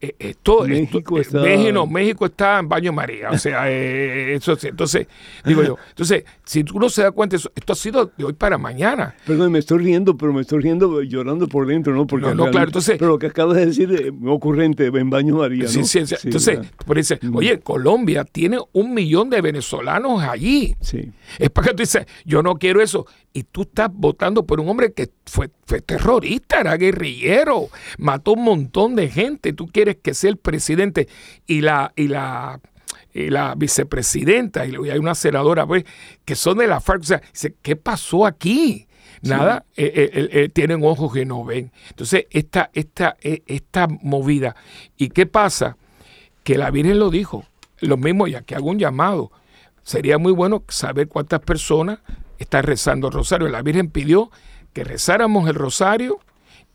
[0.00, 1.42] Eh, esto, México, está...
[1.86, 3.30] México, está en baño María.
[3.30, 5.08] O sea, eh, eso Entonces,
[5.44, 8.58] digo yo, entonces, si tú no se das cuenta, esto ha sido de hoy para
[8.58, 9.14] mañana.
[9.26, 12.06] Perdón, me estoy riendo, pero me estoy riendo llorando por dentro, ¿no?
[12.06, 12.96] Porque no, claro, entonces.
[12.98, 15.64] Pero lo que acabas de decir es ocurrente en baño María.
[15.64, 15.68] ¿no?
[15.68, 20.76] Sí, sí, entonces, por eso, oye, Colombia tiene un millón de venezolanos allí.
[20.80, 21.10] Sí.
[21.38, 23.06] Es para que tú dices, yo no quiero eso.
[23.32, 27.68] Y tú estás votando por un hombre que fue, fue terrorista, era guerrillero,
[27.98, 29.52] mató un montón de gente.
[29.52, 31.08] Tú quieres que sea el presidente
[31.46, 32.60] y la, y la,
[33.12, 35.84] la vicepresidenta y hay una senadora pues,
[36.24, 37.02] que son de la FARC.
[37.02, 37.22] O sea,
[37.62, 38.86] ¿qué pasó aquí?
[39.22, 41.72] Nada, eh, eh, eh, tienen ojos que no ven.
[41.90, 44.54] Entonces, esta, esta, esta movida.
[44.96, 45.76] ¿Y qué pasa?
[46.44, 47.44] Que la Virgen lo dijo.
[47.80, 49.32] Lo mismo, ya que hago un llamado.
[49.82, 51.98] Sería muy bueno saber cuántas personas
[52.38, 53.48] están rezando el rosario.
[53.48, 54.30] La Virgen pidió
[54.72, 56.20] que rezáramos el rosario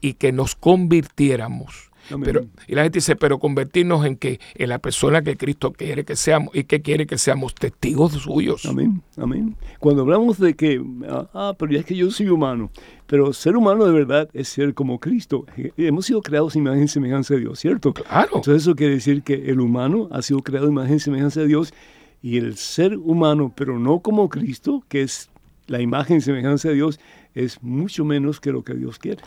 [0.04, 1.90] y que nos convirtiéramos.
[2.22, 6.04] Pero, y la gente dice, pero convertirnos en que en la persona que Cristo quiere
[6.04, 8.66] que seamos y que quiere que seamos testigos suyos.
[8.66, 9.56] Amén, amén.
[9.80, 12.70] Cuando hablamos de que, ah, pero ya es que yo soy humano,
[13.08, 15.46] pero ser humano de verdad es ser como Cristo.
[15.56, 17.94] Eh, hemos sido creados en imagen y semejanza de Dios, ¿cierto?
[17.94, 18.32] Claro.
[18.36, 21.48] Entonces eso quiere decir que el humano ha sido creado en imagen y semejanza de
[21.48, 21.74] Dios
[22.22, 25.30] y el ser humano, pero no como Cristo, que es
[25.68, 27.00] la imagen y semejanza de Dios,
[27.34, 29.22] es mucho menos que lo que Dios quiere.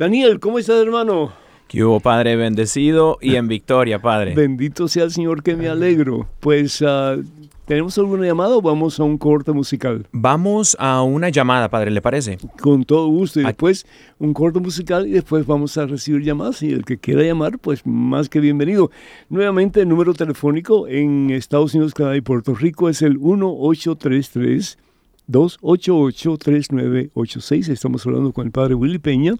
[0.00, 1.30] Daniel, ¿cómo estás, hermano?
[1.68, 4.34] Que hubo, Padre, bendecido y en victoria, Padre.
[4.34, 6.26] Bendito sea el Señor, que me alegro.
[6.40, 7.22] Pues, uh,
[7.66, 10.06] ¿tenemos alguna llamada o vamos a un corte musical?
[10.10, 12.38] Vamos a una llamada, Padre, ¿le parece?
[12.62, 13.42] Con todo gusto.
[13.42, 13.84] Y después
[14.18, 16.62] un corte musical y después vamos a recibir llamadas.
[16.62, 18.90] Y el que quiera llamar, pues más que bienvenido.
[19.28, 24.78] Nuevamente, el número telefónico en Estados Unidos, Canadá y Puerto Rico es el 1833.
[25.30, 27.68] 288-3986.
[27.68, 29.34] Estamos hablando con el padre Willy Peña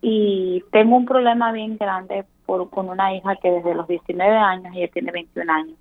[0.00, 4.72] Y tengo un problema bien grande por, con una hija que desde los 19 años,
[4.76, 5.78] ella tiene 21 años,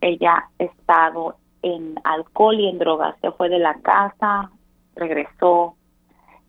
[0.00, 3.16] ella ha estado en alcohol y en drogas.
[3.20, 4.50] Se fue de la casa,
[4.94, 5.76] regresó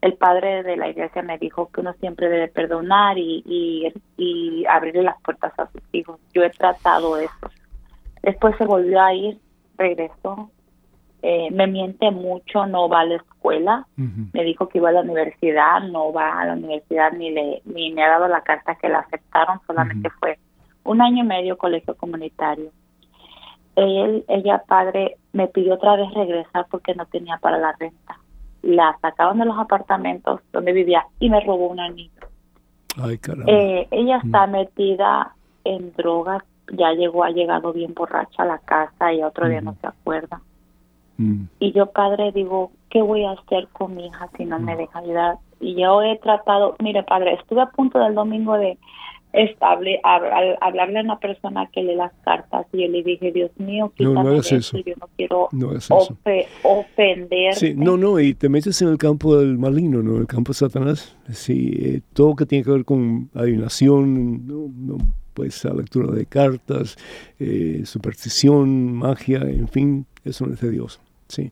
[0.03, 4.65] el padre de la iglesia me dijo que uno siempre debe perdonar y, y, y
[4.65, 6.19] abrirle las puertas a sus hijos.
[6.33, 7.49] Yo he tratado eso.
[8.21, 9.39] Después se volvió a ir,
[9.77, 10.51] regresó,
[11.21, 15.01] eh, me miente mucho, no va a la escuela, me dijo que iba a la
[15.01, 18.89] universidad, no va a la universidad ni le ni me ha dado la carta que
[18.89, 20.37] la aceptaron, solamente fue
[20.83, 22.71] un año y medio colegio comunitario.
[23.75, 28.17] Él, ella padre, me pidió otra vez regresar porque no tenía para la renta.
[28.61, 32.11] La sacaron de los apartamentos donde vivía y me robó un anillo.
[33.01, 38.59] Ay, eh, ella está metida en drogas, ya llegó, ha llegado bien borracha a la
[38.59, 40.41] casa y otro día no se acuerda.
[41.17, 41.45] Mm.
[41.59, 44.77] Y yo, padre, digo, ¿qué voy a hacer con mi hija si no me mm.
[44.77, 45.37] deja ayudar?
[45.59, 48.77] Y yo he tratado, mire, padre, estuve a punto del domingo de
[49.33, 53.91] estable, hablarle a una persona que lee las cartas y yo le dije, Dios mío,
[53.99, 54.77] no, no eso.
[54.77, 55.49] yo no quiero
[56.61, 57.55] ofender.
[57.55, 60.17] Sí, no, no, y te metes en el campo del maligno, ¿no?
[60.17, 61.17] El campo de Satanás.
[61.31, 64.97] Sí, eh, todo que tiene que ver con adivinación, no,
[65.33, 66.95] pues la lectura de cartas,
[67.39, 70.99] eh, superstición, magia, en fin, eso no es de Dios.
[71.27, 71.51] Sí.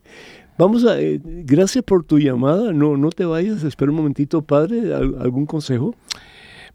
[0.57, 2.71] Vamos a, eh, gracias por tu llamada.
[2.71, 4.93] No, no te vayas, espera un momentito, padre.
[4.93, 5.95] ¿Algún consejo?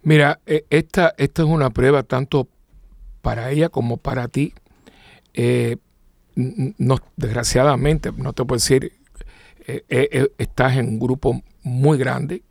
[0.07, 2.49] Mira, e, esta, esta es una prueba tanto
[3.23, 4.55] para ella como para ti.
[5.35, 5.79] Eh,
[6.37, 8.93] no, desgraciadamente, no te puedo decir,
[9.67, 12.45] eh, estás en un grupo muy grande.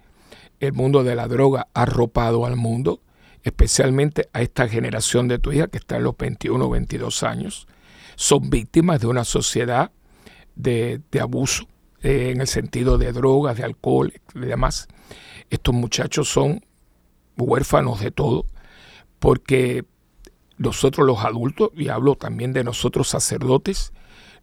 [0.59, 3.01] El mundo de la droga ha arropado al mundo,
[3.43, 7.67] especialmente a esta generación de tu hija que está en los 21 o 22 años
[8.15, 9.91] son víctimas de una sociedad
[10.55, 11.67] de, abuso
[12.01, 14.87] eh, en el sentido de drogas, de alcohol y demás.
[15.49, 16.65] Estos muchachos son
[17.37, 18.45] huérfanos de todo
[19.19, 19.85] porque
[20.57, 23.91] nosotros los adultos, y hablo también de nosotros sacerdotes,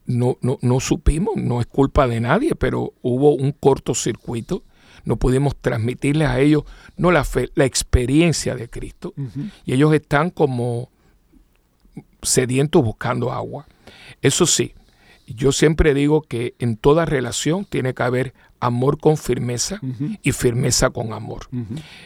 [0.04, 4.64] no, no, no supimos, no es culpa de nadie, pero hubo un cortocircuito
[5.04, 6.64] no pudimos transmitirles a ellos
[6.96, 9.14] no la fe, la experiencia de Cristo.
[9.64, 10.90] Y ellos están como
[12.22, 13.66] sedientos buscando agua.
[14.20, 14.74] Eso sí,
[15.26, 19.80] yo siempre digo que en toda relación tiene que haber amor con firmeza
[20.22, 21.48] y firmeza con amor.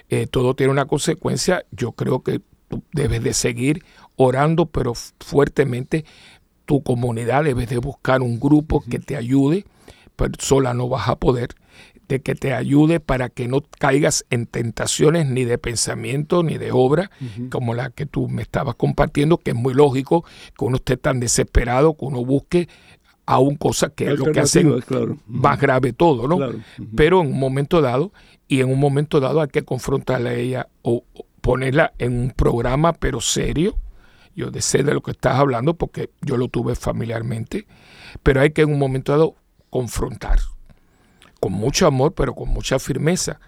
[0.09, 1.67] Eh, todo tiene una consecuencia.
[1.71, 3.85] Yo creo que tú debes de seguir
[4.17, 6.07] orando, pero fuertemente
[6.65, 9.67] tu comunidad debes de buscar un grupo que te ayude,
[10.17, 11.51] pero sola no vas a poder.
[12.09, 16.71] De que te ayude para que no caigas en tentaciones ni de pensamiento ni de
[16.73, 17.11] obra,
[17.51, 20.25] como la que tú me estabas compartiendo, que es muy lógico
[20.57, 22.69] que uno esté tan desesperado, que uno busque
[23.27, 24.65] aún cosas que es lo que hace
[25.27, 26.39] más grave todo, ¿no?
[26.95, 28.13] Pero en un momento dado,
[28.49, 31.05] y en un momento dado hay que confrontarla a ella o,
[31.41, 33.77] ponerla en un programa, pero serio.
[34.35, 37.67] Yo sé de lo que estás hablando porque yo lo tuve familiarmente,
[38.23, 39.35] pero hay que en un momento dado
[39.71, 40.39] confrontar
[41.41, 43.41] con mucho amor, pero con mucha firmeza,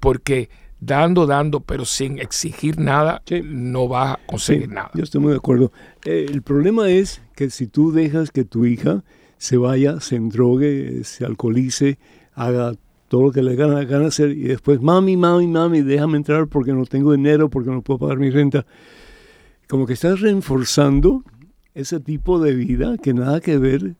[0.00, 4.90] porque dando, dando, pero sin exigir nada, no vas a conseguir nada.
[4.94, 5.72] Yo estoy muy de acuerdo.
[6.04, 9.02] Eh, el problema es que si tú dejas que tu hija
[9.38, 11.98] se vaya, se endrogue, se alcoholice,
[12.34, 12.74] haga
[13.08, 16.72] todo lo que le gana, gana hacer y después, mami, mami, mami, déjame entrar porque
[16.72, 18.66] no tengo dinero, porque no puedo pagar mi renta.
[19.68, 21.22] Como que estás reforzando
[21.74, 23.96] ese tipo de vida que nada que ver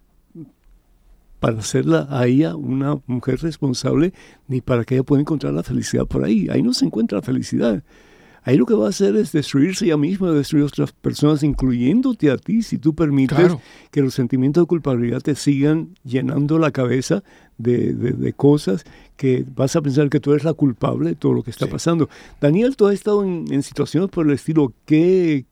[1.41, 4.15] para hacerla a ella una mujer responsable,
[4.49, 6.49] ni para que ella pueda encontrar la felicidad por ahí.
[6.51, 7.83] Ahí no se encuentra la felicidad.
[8.45, 12.31] Ahí lo que va a hacer es destruirse ella misma, destruir a otras personas, incluyéndote
[12.31, 13.57] a ti, si tú permites
[13.91, 17.25] que los sentimientos de culpabilidad te sigan llenando la cabeza
[17.57, 18.85] de, cosas
[19.17, 22.11] que vas a pensar que tú eres la culpable de todo lo que está pasando.
[22.39, 24.75] Daniel, tú has estado en, situaciones por el estilo.
[24.85, 25.47] ¿Qué,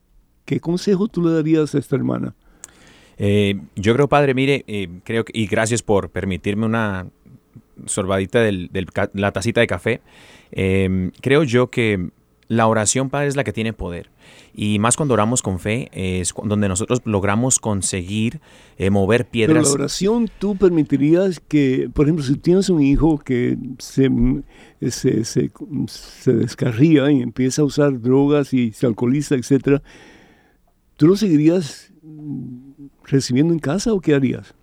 [0.45, 2.35] ¿Qué consejo tú le darías a esta hermana?
[3.17, 7.07] Eh, yo creo, padre, mire, eh, creo que, y gracias por permitirme una
[7.85, 8.69] sorbadita de
[9.13, 10.01] la tacita de café.
[10.51, 12.09] Em, creo yo que
[12.47, 14.09] la oración, padre, es la que tiene poder.
[14.53, 18.39] Y más cuando oramos con fe, es donde nosotros logramos conseguir
[18.77, 19.63] eh, mover piedras.
[19.63, 24.09] Pero la oración, tú permitirías que, por ejemplo, si tienes un hijo que se,
[24.89, 25.51] se, se,
[25.87, 29.81] se descarría y empieza a usar drogas y se alcoholiza, etcétera,
[30.97, 31.91] ¿tú lo seguirías
[33.05, 34.53] recibiendo en casa o qué harías?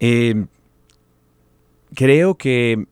[0.00, 0.46] Eh,
[1.94, 2.86] creo que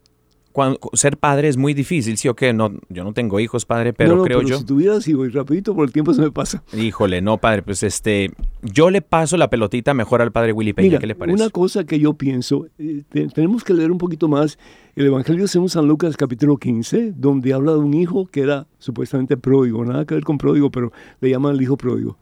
[0.92, 4.22] ser padre es muy difícil, sí o qué, no, yo no tengo hijos, padre, pero
[4.22, 4.58] creo yo.
[4.58, 6.62] Si tuvieras y rapidito por el tiempo se me pasa.
[6.72, 8.30] Híjole, no, padre, pues este,
[8.62, 11.40] yo le paso la pelotita mejor al padre Willy Peña, ¿qué le parece?
[11.40, 13.02] Una cosa que yo pienso, eh,
[13.34, 14.58] tenemos que leer un poquito más
[14.94, 19.36] el Evangelio según San Lucas capítulo 15, donde habla de un hijo que era supuestamente
[19.36, 22.18] pródigo, nada que ver con pródigo, pero le llaman el hijo pródigo.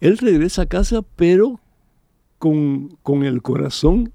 [0.00, 1.60] Él regresa a casa, pero
[2.38, 4.12] con, con el corazón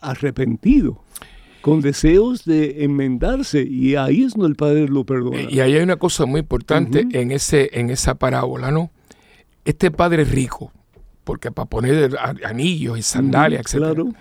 [0.00, 1.02] arrepentido
[1.68, 5.42] con deseos de enmendarse y ahí es donde el Padre lo perdona.
[5.42, 8.90] Y ahí hay una cosa muy importante en, ese, en esa parábola, ¿no?
[9.64, 10.72] Este Padre rico,
[11.24, 13.94] porque para poner anillos y sandalias, etcétera.
[13.94, 14.12] Claro.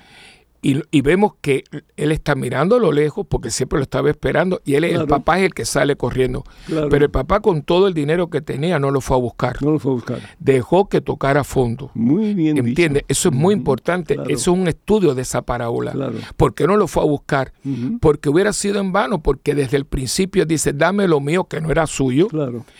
[0.62, 1.64] Y, vemos que
[1.96, 5.40] él está mirando a lo lejos porque siempre lo estaba esperando y él el papá
[5.40, 6.44] es el que sale corriendo.
[6.68, 9.62] Pero el papá con todo el dinero que tenía no lo fue a buscar.
[9.62, 10.20] No lo fue a buscar.
[10.40, 11.92] Dejó que tocara fondo.
[11.94, 12.58] Muy bien.
[12.58, 13.04] ¿Entiendes?
[13.08, 14.16] Eso es muy importante.
[14.28, 15.94] Eso es un estudio de esa parábola.
[16.36, 17.54] ¿Por qué no lo fue a buscar?
[18.02, 21.72] Porque hubiera sido en vano, porque desde el principio dice, dame lo mío que no
[21.72, 22.28] era suyo.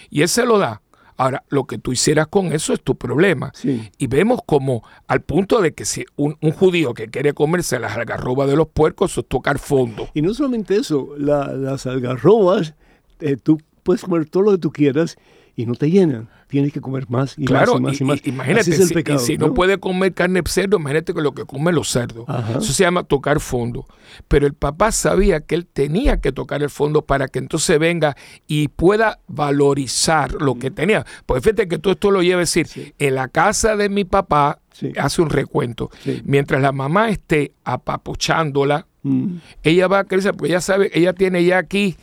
[0.10, 0.82] Y él se lo da.
[1.18, 3.52] Ahora, lo que tú hicieras con eso es tu problema.
[3.98, 8.48] Y vemos como al punto de que si un, judío que quiere comerse las algarrobas
[8.48, 10.10] de los puercos, es tocar fondo.
[10.14, 12.76] Y no solamente eso, las algarrobas,
[13.20, 15.18] eh, tú puedes comer todo lo que tú quieras
[15.56, 18.28] y no te llenan tienes que comer más y más y más y, más.
[18.28, 19.54] Imagínate, si, ¿no?
[19.54, 22.26] puede comer carne de cerdo, imagínate que lo que come los cerdos.
[22.50, 23.86] Eso se llama tocar fondo.
[24.28, 28.16] Pero el papá sabía que él tenía que tocar el fondo para que entonces venga
[28.48, 31.06] y pueda valorizar lo que tenía.
[31.26, 32.68] Pues fíjate que todo esto lo lleva a decir,
[32.98, 34.60] en la casa de mi papá
[34.98, 35.90] hace un recuento.
[36.24, 39.36] Mientras la mamá esté apapuchándola, mm.
[39.64, 41.98] ella va a crecer, porque ella sabe, ella tiene ya aquí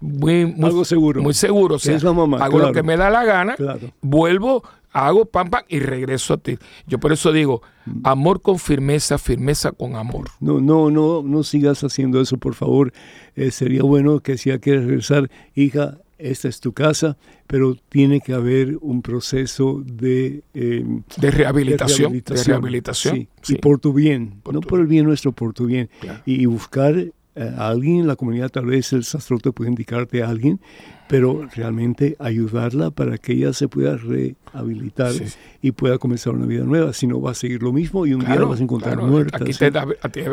[0.00, 1.22] muy, algo seguro.
[1.22, 1.76] Muy seguro.
[1.76, 3.56] O sea, hago lo que me da la gana,
[4.00, 4.62] vuelvo,
[4.92, 6.58] hago pam, pam y regreso a ti.
[6.86, 8.00] Yo por eso digo, mm.
[8.04, 10.28] amor con firmeza, firmeza con amor.
[10.40, 12.92] No, no, no, no sigas haciendo eso, por favor.
[13.34, 18.20] Eh, sería bueno que si ya quieres regresar, hija, esta es tu casa, pero tiene
[18.20, 23.28] que haber un proceso de, em, de, rehabilitación, de, rehabilitación.
[23.48, 25.90] Y por tu bien, no por el bien nuestro, por tu bien.
[26.24, 30.58] Y buscar eh, alguien en la comunidad, tal vez el sacerdote puede indicarte a alguien,
[31.06, 35.12] pero realmente ayudarla para que ella se pueda rehabilitar
[35.60, 36.94] y pueda comenzar una vida nueva.
[36.94, 39.38] Si no, va a seguir lo mismo y un día la vas a encontrar muerta.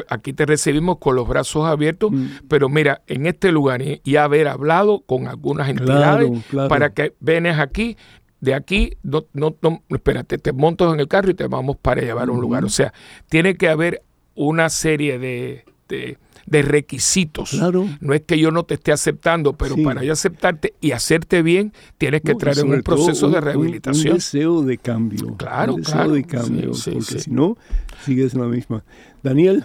[0.10, 2.26] Aquí te, recibimos con los brazos abiertos, mm.
[2.48, 6.32] pero mira, en este lugar y, haber hablado con algunas entidades
[6.70, 7.98] para que venes aquí,
[8.40, 9.56] de aquí, no, no,
[9.90, 12.64] espérate, te montas en el carro y te vamos para llevar a un lugar.
[12.64, 12.94] O sea,
[13.28, 14.04] tiene que haber
[14.36, 17.54] una serie de de requisitos.
[18.02, 21.74] No es que yo no te esté aceptando, pero para yo aceptarte y hacerte bien,
[21.98, 24.14] tienes que traer en un proceso de rehabilitación.
[24.14, 25.36] Un, deseo de cambio.
[25.38, 27.58] Claro, un deseo de cambio, porque si no,
[28.06, 28.84] sigues la misma.
[29.22, 29.64] Daniel.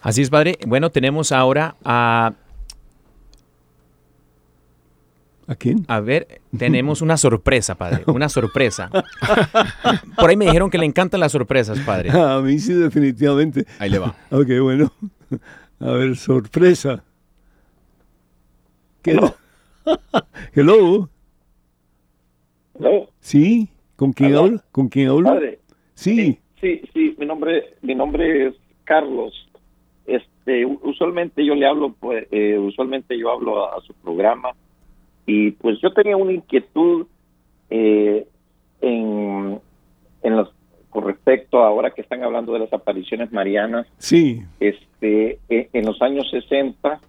[0.00, 0.58] Así es, padre.
[0.66, 2.34] Bueno, tenemos ahora a
[5.46, 5.84] ¿A quién?
[5.88, 8.04] A ver, tenemos una sorpresa, padre.
[8.06, 8.90] Una sorpresa.
[10.16, 12.10] Por ahí me dijeron que le encantan las sorpresas, padre.
[12.14, 13.66] A mí sí, definitivamente.
[13.78, 14.14] Ahí le va.
[14.30, 14.92] Ok, bueno.
[15.80, 17.04] A ver, sorpresa.
[19.02, 19.12] ¿Qué?
[19.12, 19.34] Hello.
[20.54, 21.10] Hello.
[22.78, 23.10] Hello.
[23.20, 23.68] ¿Sí?
[23.96, 24.60] ¿Con quién hablo?
[24.72, 25.28] ¿Con quién hablo?
[25.28, 25.60] Padre.
[25.94, 26.38] Sí.
[26.60, 29.32] Sí, sí, mi nombre, mi nombre es Carlos.
[30.06, 34.50] Este, usualmente yo le hablo, pues, eh, usualmente yo hablo a su programa
[35.26, 37.06] y pues yo tenía una inquietud
[37.70, 38.26] eh,
[38.80, 39.60] en,
[40.22, 40.50] en los,
[40.90, 43.86] con respecto ahora que están hablando de las apariciones marianas.
[43.98, 44.42] Sí.
[44.60, 47.00] Este, e, en los años 60,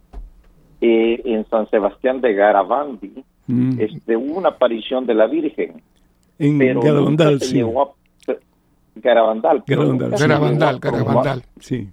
[0.81, 3.79] eh, en San Sebastián de Garabandi, mm.
[3.79, 5.81] este, hubo una aparición de la Virgen.
[6.39, 7.61] En Garabandal, sí.
[8.95, 9.63] Garabandal.
[9.67, 11.89] Garabandal, Garabandal, sí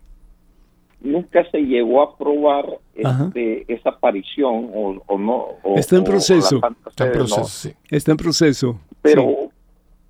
[1.03, 5.49] nunca se llegó a probar este, esa aparición o, no.
[5.77, 6.61] está en proceso.
[6.87, 8.81] Está en proceso, Está en proceso.
[9.03, 9.51] Pero,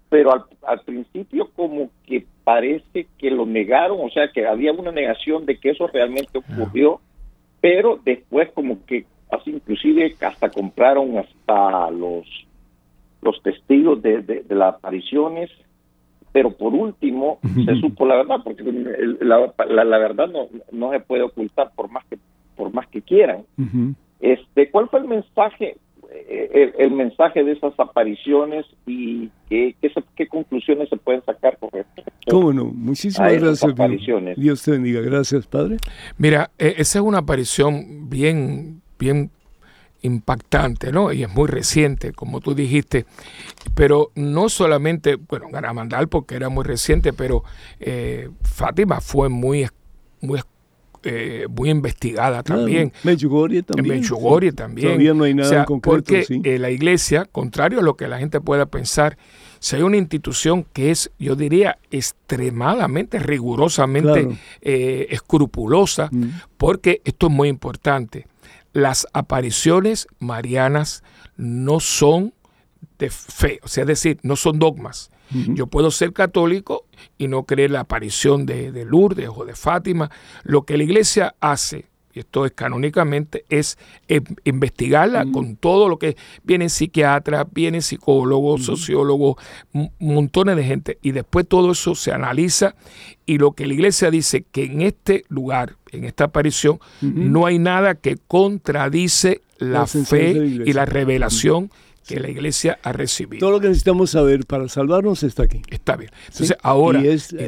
[0.09, 4.93] pero al, al, principio como que parece que lo negaron, o sea que había una
[4.93, 7.01] negación de que eso realmente ocurrió,
[7.61, 12.27] pero después como que así inclusive hasta compraron hasta los
[13.23, 15.49] los testigos de, de las apariciones
[16.33, 18.65] pero por último se supo la verdad porque
[19.21, 22.19] la, la, verdad no, no se puede ocultar por más que
[22.57, 23.45] por más que quieran.
[24.21, 25.77] Este cuál fue el mensaje
[26.15, 29.75] eh, el, mensaje de esas apariciones y qué,
[30.15, 33.75] qué, conclusiones se pueden sacar con esto cómo no muchísimas gracias
[34.37, 35.01] Dios te bendiga.
[35.01, 35.79] Gracias padre.
[36.19, 39.31] Mira e, esa es una aparición bien bien
[40.03, 41.13] impactante, ¿no?
[41.13, 43.07] Y es muy reciente, como tú dijiste.
[43.75, 47.45] Pero no solamente, bueno, Garamandal porque era muy reciente, pero
[47.81, 49.69] eh, Fátima fue muy,
[50.21, 50.41] muy,
[51.05, 52.93] eh, muy investigada también.
[52.93, 53.95] En Medjugorje también.
[53.95, 54.89] En Medjugorje también.
[54.89, 55.97] Todavía no hay nada concreto.
[55.97, 59.17] Porque eh, la iglesia, contrario a lo que la gente pueda pensar,
[59.61, 64.29] si hay una institución que es, yo diría, extremadamente, rigurosamente
[64.61, 66.25] escrupulosa, mm.
[66.57, 68.27] porque esto es muy importante
[68.73, 71.03] las apariciones marianas
[71.37, 72.35] no son
[72.99, 75.11] de fe, o sea, es decir, no son dogmas.
[75.31, 76.85] Yo puedo ser católico
[77.17, 80.11] y no creer la aparición de, de Lourdes o de Fátima.
[80.43, 85.99] Lo que la iglesia hace y esto es canónicamente, es eh, investigarla con todo lo
[85.99, 89.37] que vienen psiquiatras, vienen psicólogos, sociólogos,
[89.99, 92.75] montones de gente, y después todo eso se analiza
[93.27, 97.59] y lo que la iglesia dice que en este lugar, en esta aparición, no hay
[97.59, 101.71] nada que contradice la, fe y la revelación
[102.07, 103.41] que la iglesia ha recibido.
[103.41, 105.63] Todo lo que necesitamos saber para salvarnos está aquí.
[105.71, 106.11] Está bien.
[106.29, 107.01] Entonces, ahora.
[107.01, 107.43] Y es, la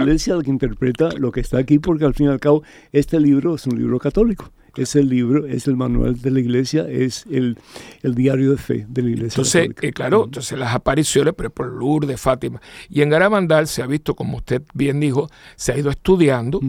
[0.00, 3.20] iglesia la que interpreta lo que está aquí, porque al fin y al cabo, este
[3.20, 7.24] libro es un libro católico es el libro, es el manual de la iglesia, es
[7.30, 7.56] el,
[8.02, 9.40] diario de fe de la iglesia.
[9.40, 12.60] Entonces, eh, claro, entonces las apariciones, pero por Lourdes, Fátima.
[12.88, 16.60] Y en Garabandal se ha visto, como usted bien dijo, se ha ido estudiando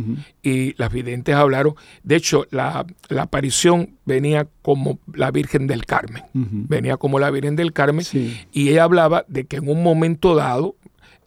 [0.43, 1.76] y las videntes hablaron.
[2.03, 2.86] De hecho, la,
[3.18, 8.06] aparición venía como la Virgen del Carmen, venía como la Virgen del Carmen
[8.51, 10.76] y ella hablaba de que en un momento dado,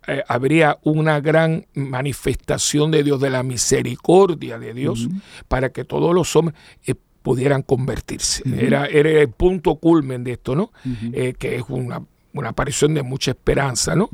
[0.09, 5.07] eh, habría una gran manifestación de Dios, de la misericordia de Dios,
[5.49, 6.57] para que todos los hombres
[6.87, 8.43] eh, pudieran convertirse.
[8.59, 10.73] era, era, el punto culmen de esto, ¿no?
[11.13, 12.03] Eh, que es una,
[12.47, 14.09] aparición de mucha esperanza, ¿no?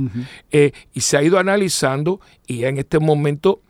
[0.51, 3.61] y se ha ido analizando y en este momento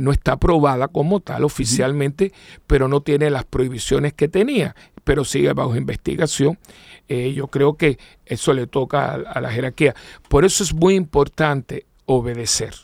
[0.00, 2.32] no está aprobada como tal oficialmente,
[2.66, 4.74] pero no tiene las prohibiciones que tenía,
[5.04, 6.58] pero sigue bajo investigación
[7.08, 9.94] eh, yo creo que eso le toca a, la jerarquía.
[10.28, 12.74] Por eso es muy importante obedecer.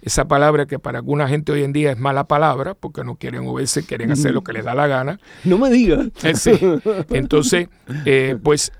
[0.00, 3.46] Esa palabra que para alguna gente hoy en día es mala palabra, porque no quieren
[3.46, 5.18] obedecer, quieren hacer lo que les da la gana.
[5.44, 6.08] No me digas.
[6.22, 6.80] Eh,
[7.10, 7.68] Entonces,
[8.04, 8.70] eh, pues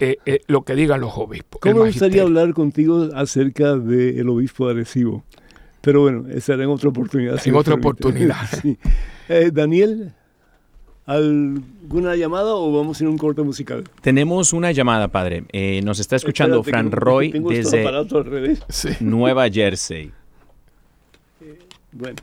[0.49, 1.61] lo que digan los obispos.
[1.63, 5.25] ¿Cómo me gustaría hablar contigo acerca del obispo adhesivo?
[5.85, 7.41] Pero bueno, esa será en otra oportunidad.
[7.45, 8.49] En otra oportunidad.
[9.53, 10.13] Daniel.
[11.07, 13.85] ¿Alguna llamada o vamos en un corte musical?
[14.01, 15.45] Tenemos una llamada, padre.
[15.53, 17.85] Eh, nos está escuchando Fran Roy desde
[19.01, 20.11] Nueva Jersey.
[21.43, 21.59] Eh,
[21.93, 22.17] bueno,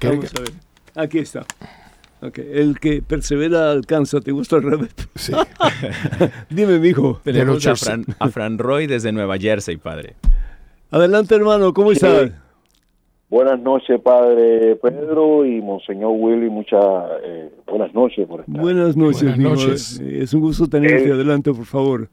[0.00, 0.52] vamos a ver.
[0.94, 1.44] Aquí está.
[2.36, 4.20] El que persevera alcanza.
[4.20, 4.90] ¿Te gusta el revés?
[5.16, 5.32] Sí.
[6.50, 7.20] Dime, mijo.
[7.24, 10.14] Tenemos a Fran, a Fran Roy desde Nueva Jersey, padre.
[10.92, 11.74] Adelante, hermano.
[11.74, 12.30] ¿Cómo estás?
[13.30, 16.48] Buenas noches, Padre Pedro y Monseñor Willy.
[16.48, 16.82] Muchas
[17.22, 18.58] eh, buenas noches por estar.
[18.58, 20.00] Buenas noches, noches.
[20.00, 21.10] Es un gusto tenerte.
[21.10, 22.08] Eh, Adelante, por favor.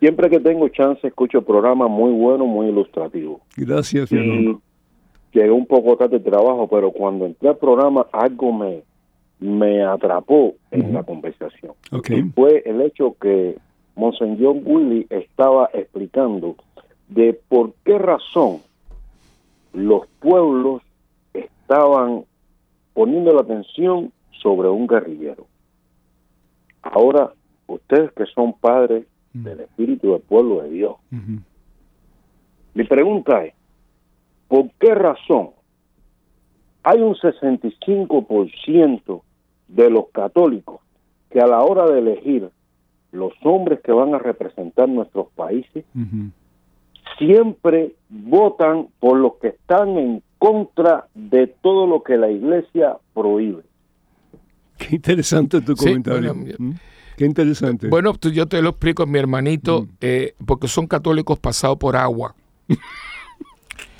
[0.00, 3.40] Siempre que tengo chance, escucho el programa muy bueno, muy ilustrativo.
[3.56, 4.56] Gracias, y
[5.32, 8.82] Llegué un poco tarde de trabajo, pero cuando entré al programa, algo me,
[9.38, 11.72] me atrapó en la conversación.
[11.92, 12.22] Okay.
[12.34, 13.58] fue el hecho que
[13.96, 16.56] Monseñor Willy estaba explicando
[17.08, 18.60] de por qué razón
[19.76, 20.82] los pueblos
[21.34, 22.24] estaban
[22.94, 24.10] poniendo la atención
[24.42, 25.46] sobre un guerrillero.
[26.80, 27.34] Ahora,
[27.66, 29.04] ustedes que son padres
[29.34, 29.44] mm.
[29.44, 30.96] del espíritu del pueblo de Dios,
[32.72, 33.52] mi pregunta es,
[34.48, 35.50] ¿por qué razón
[36.82, 39.22] hay un 65%
[39.68, 40.80] de los católicos
[41.30, 42.50] que a la hora de elegir
[43.12, 45.84] los hombres que van a representar nuestros países,
[47.18, 53.62] siempre votan por los que están en contra de todo lo que la iglesia prohíbe.
[54.78, 56.34] Qué interesante tu comentario.
[56.34, 56.72] ¿Mm?
[57.16, 57.88] Qué interesante.
[57.88, 59.88] Bueno, yo te lo explico, mi hermanito, mm.
[60.02, 62.34] eh, porque son católicos pasados por agua.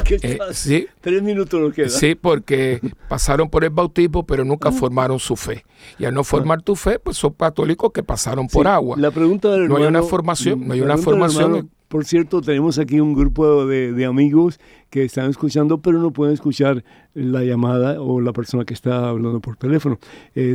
[0.04, 1.88] ¿Qué eh, sí, Tres minutos lo queda.
[1.88, 5.64] Sí, porque pasaron por el bautismo, pero nunca formaron su fe.
[5.98, 8.96] Y al no formar tu fe, pues son católicos que pasaron por agua.
[8.98, 11.70] La pregunta del No hay una formación, no hay una formación.
[11.88, 14.58] Por cierto, tenemos aquí un grupo de, amigos
[14.90, 16.84] que están escuchando, pero no pueden escuchar
[17.14, 19.98] la llamada o la persona que está hablando por teléfono.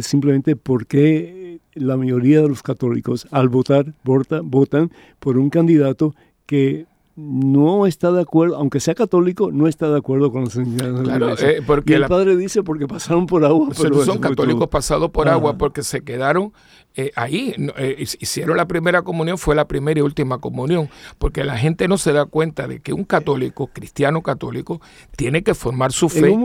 [0.02, 6.14] simplemente porque la mayoría de los católicos al votar votan por un candidato
[6.46, 11.00] que no está de acuerdo, aunque sea católico, no está de acuerdo con las enseñanzas
[11.02, 11.52] de la iglesia.
[11.52, 13.70] Eh, porque el padre dice porque pasaron por agua.
[13.80, 16.54] Pero son católicos pasados por agua porque se quedaron
[16.96, 17.54] eh, ahí.
[17.78, 21.98] Eh, hicieron la primera comunión, fue la primera y última comunión, porque la gente no
[21.98, 24.82] se da cuenta de que un católico, cristiano católico,
[25.16, 26.36] tiene que formar su fe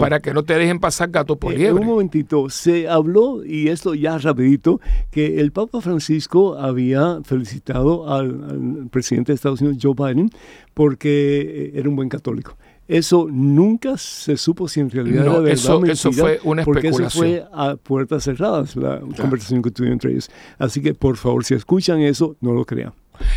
[0.00, 1.68] para que no te dejen pasar gato por liebre.
[1.68, 4.80] En un momentito, se habló, y esto ya rapidito,
[5.10, 10.30] que el Papa Francisco había felicitado al presidente de Estados Unidos, Joe Biden,
[10.74, 12.56] porque eh, era un buen católico.
[12.86, 16.64] Eso nunca se supo si en realidad era verdad eso, eso fue una especulación.
[16.64, 20.30] Porque eso fue a puertas cerradas la conversación que tuvieron entre ellos.
[20.58, 22.92] Así que, por favor, si escuchan eso, no lo crean.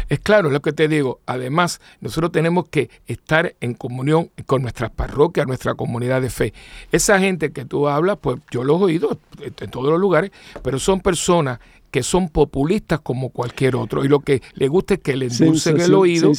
[0.09, 1.21] Es claro, lo que te digo.
[1.25, 6.53] Además, nosotros tenemos que estar en comunión con nuestras parroquias, nuestra comunidad de fe.
[6.91, 10.31] Esa gente que tú hablas, pues yo los he oído en todos los lugares,
[10.63, 11.59] pero son personas
[11.91, 15.79] que son populistas como cualquier otro y lo que le gusta es que le endulcen
[15.79, 16.31] el oído.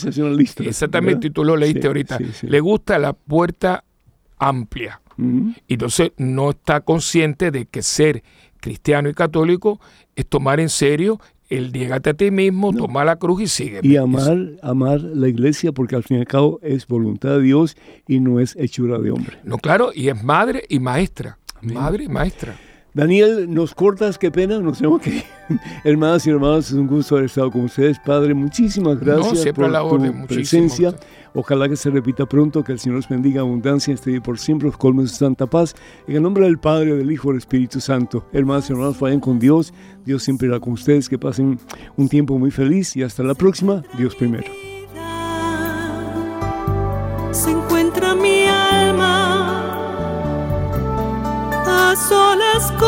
[0.61, 2.19] Exactamente, y tú lo leíste ahorita.
[2.43, 3.85] Le gusta la puerta
[4.39, 5.01] amplia.
[5.67, 8.23] Y entonces no está consciente de que ser
[8.61, 9.81] cristiano y católico
[10.15, 13.81] es tomar en serio el llegate a ti mismo, tomar la cruz y sigue.
[13.83, 17.77] Y amar, amar la iglesia porque al fin y al cabo es voluntad de Dios
[18.07, 19.39] y no es hechura de hombre.
[19.45, 21.39] No, claro, y es madre y maestra.
[21.63, 22.57] Madre y maestra.
[22.99, 25.23] Daniel, nos cortas, qué pena, nos tenemos que
[25.85, 27.97] Hermanas y hermanos, es un gusto haber estado con ustedes.
[28.01, 30.93] Padre, muchísimas gracias por la tu presencia.
[31.33, 34.77] Ojalá que se repita pronto, que el Señor los bendiga abundancia, este por siempre, los
[34.77, 35.77] colmos de santa paz.
[36.09, 38.27] En el nombre del Padre, del Hijo y del Espíritu Santo.
[38.33, 39.73] Hermanas y hermanos, vayan con Dios.
[40.05, 41.09] Dios siempre irá con ustedes.
[41.09, 41.61] Que pasen
[41.97, 43.85] un tiempo muy feliz y hasta la próxima.
[43.97, 44.51] Dios primero.
[47.31, 49.69] Se encuentra mi alma
[51.65, 52.88] a solas con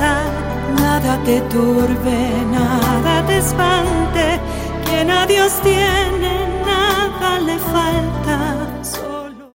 [1.03, 4.39] nada te turbe nada te espante
[4.85, 8.70] quien a Dios tiene nada le falta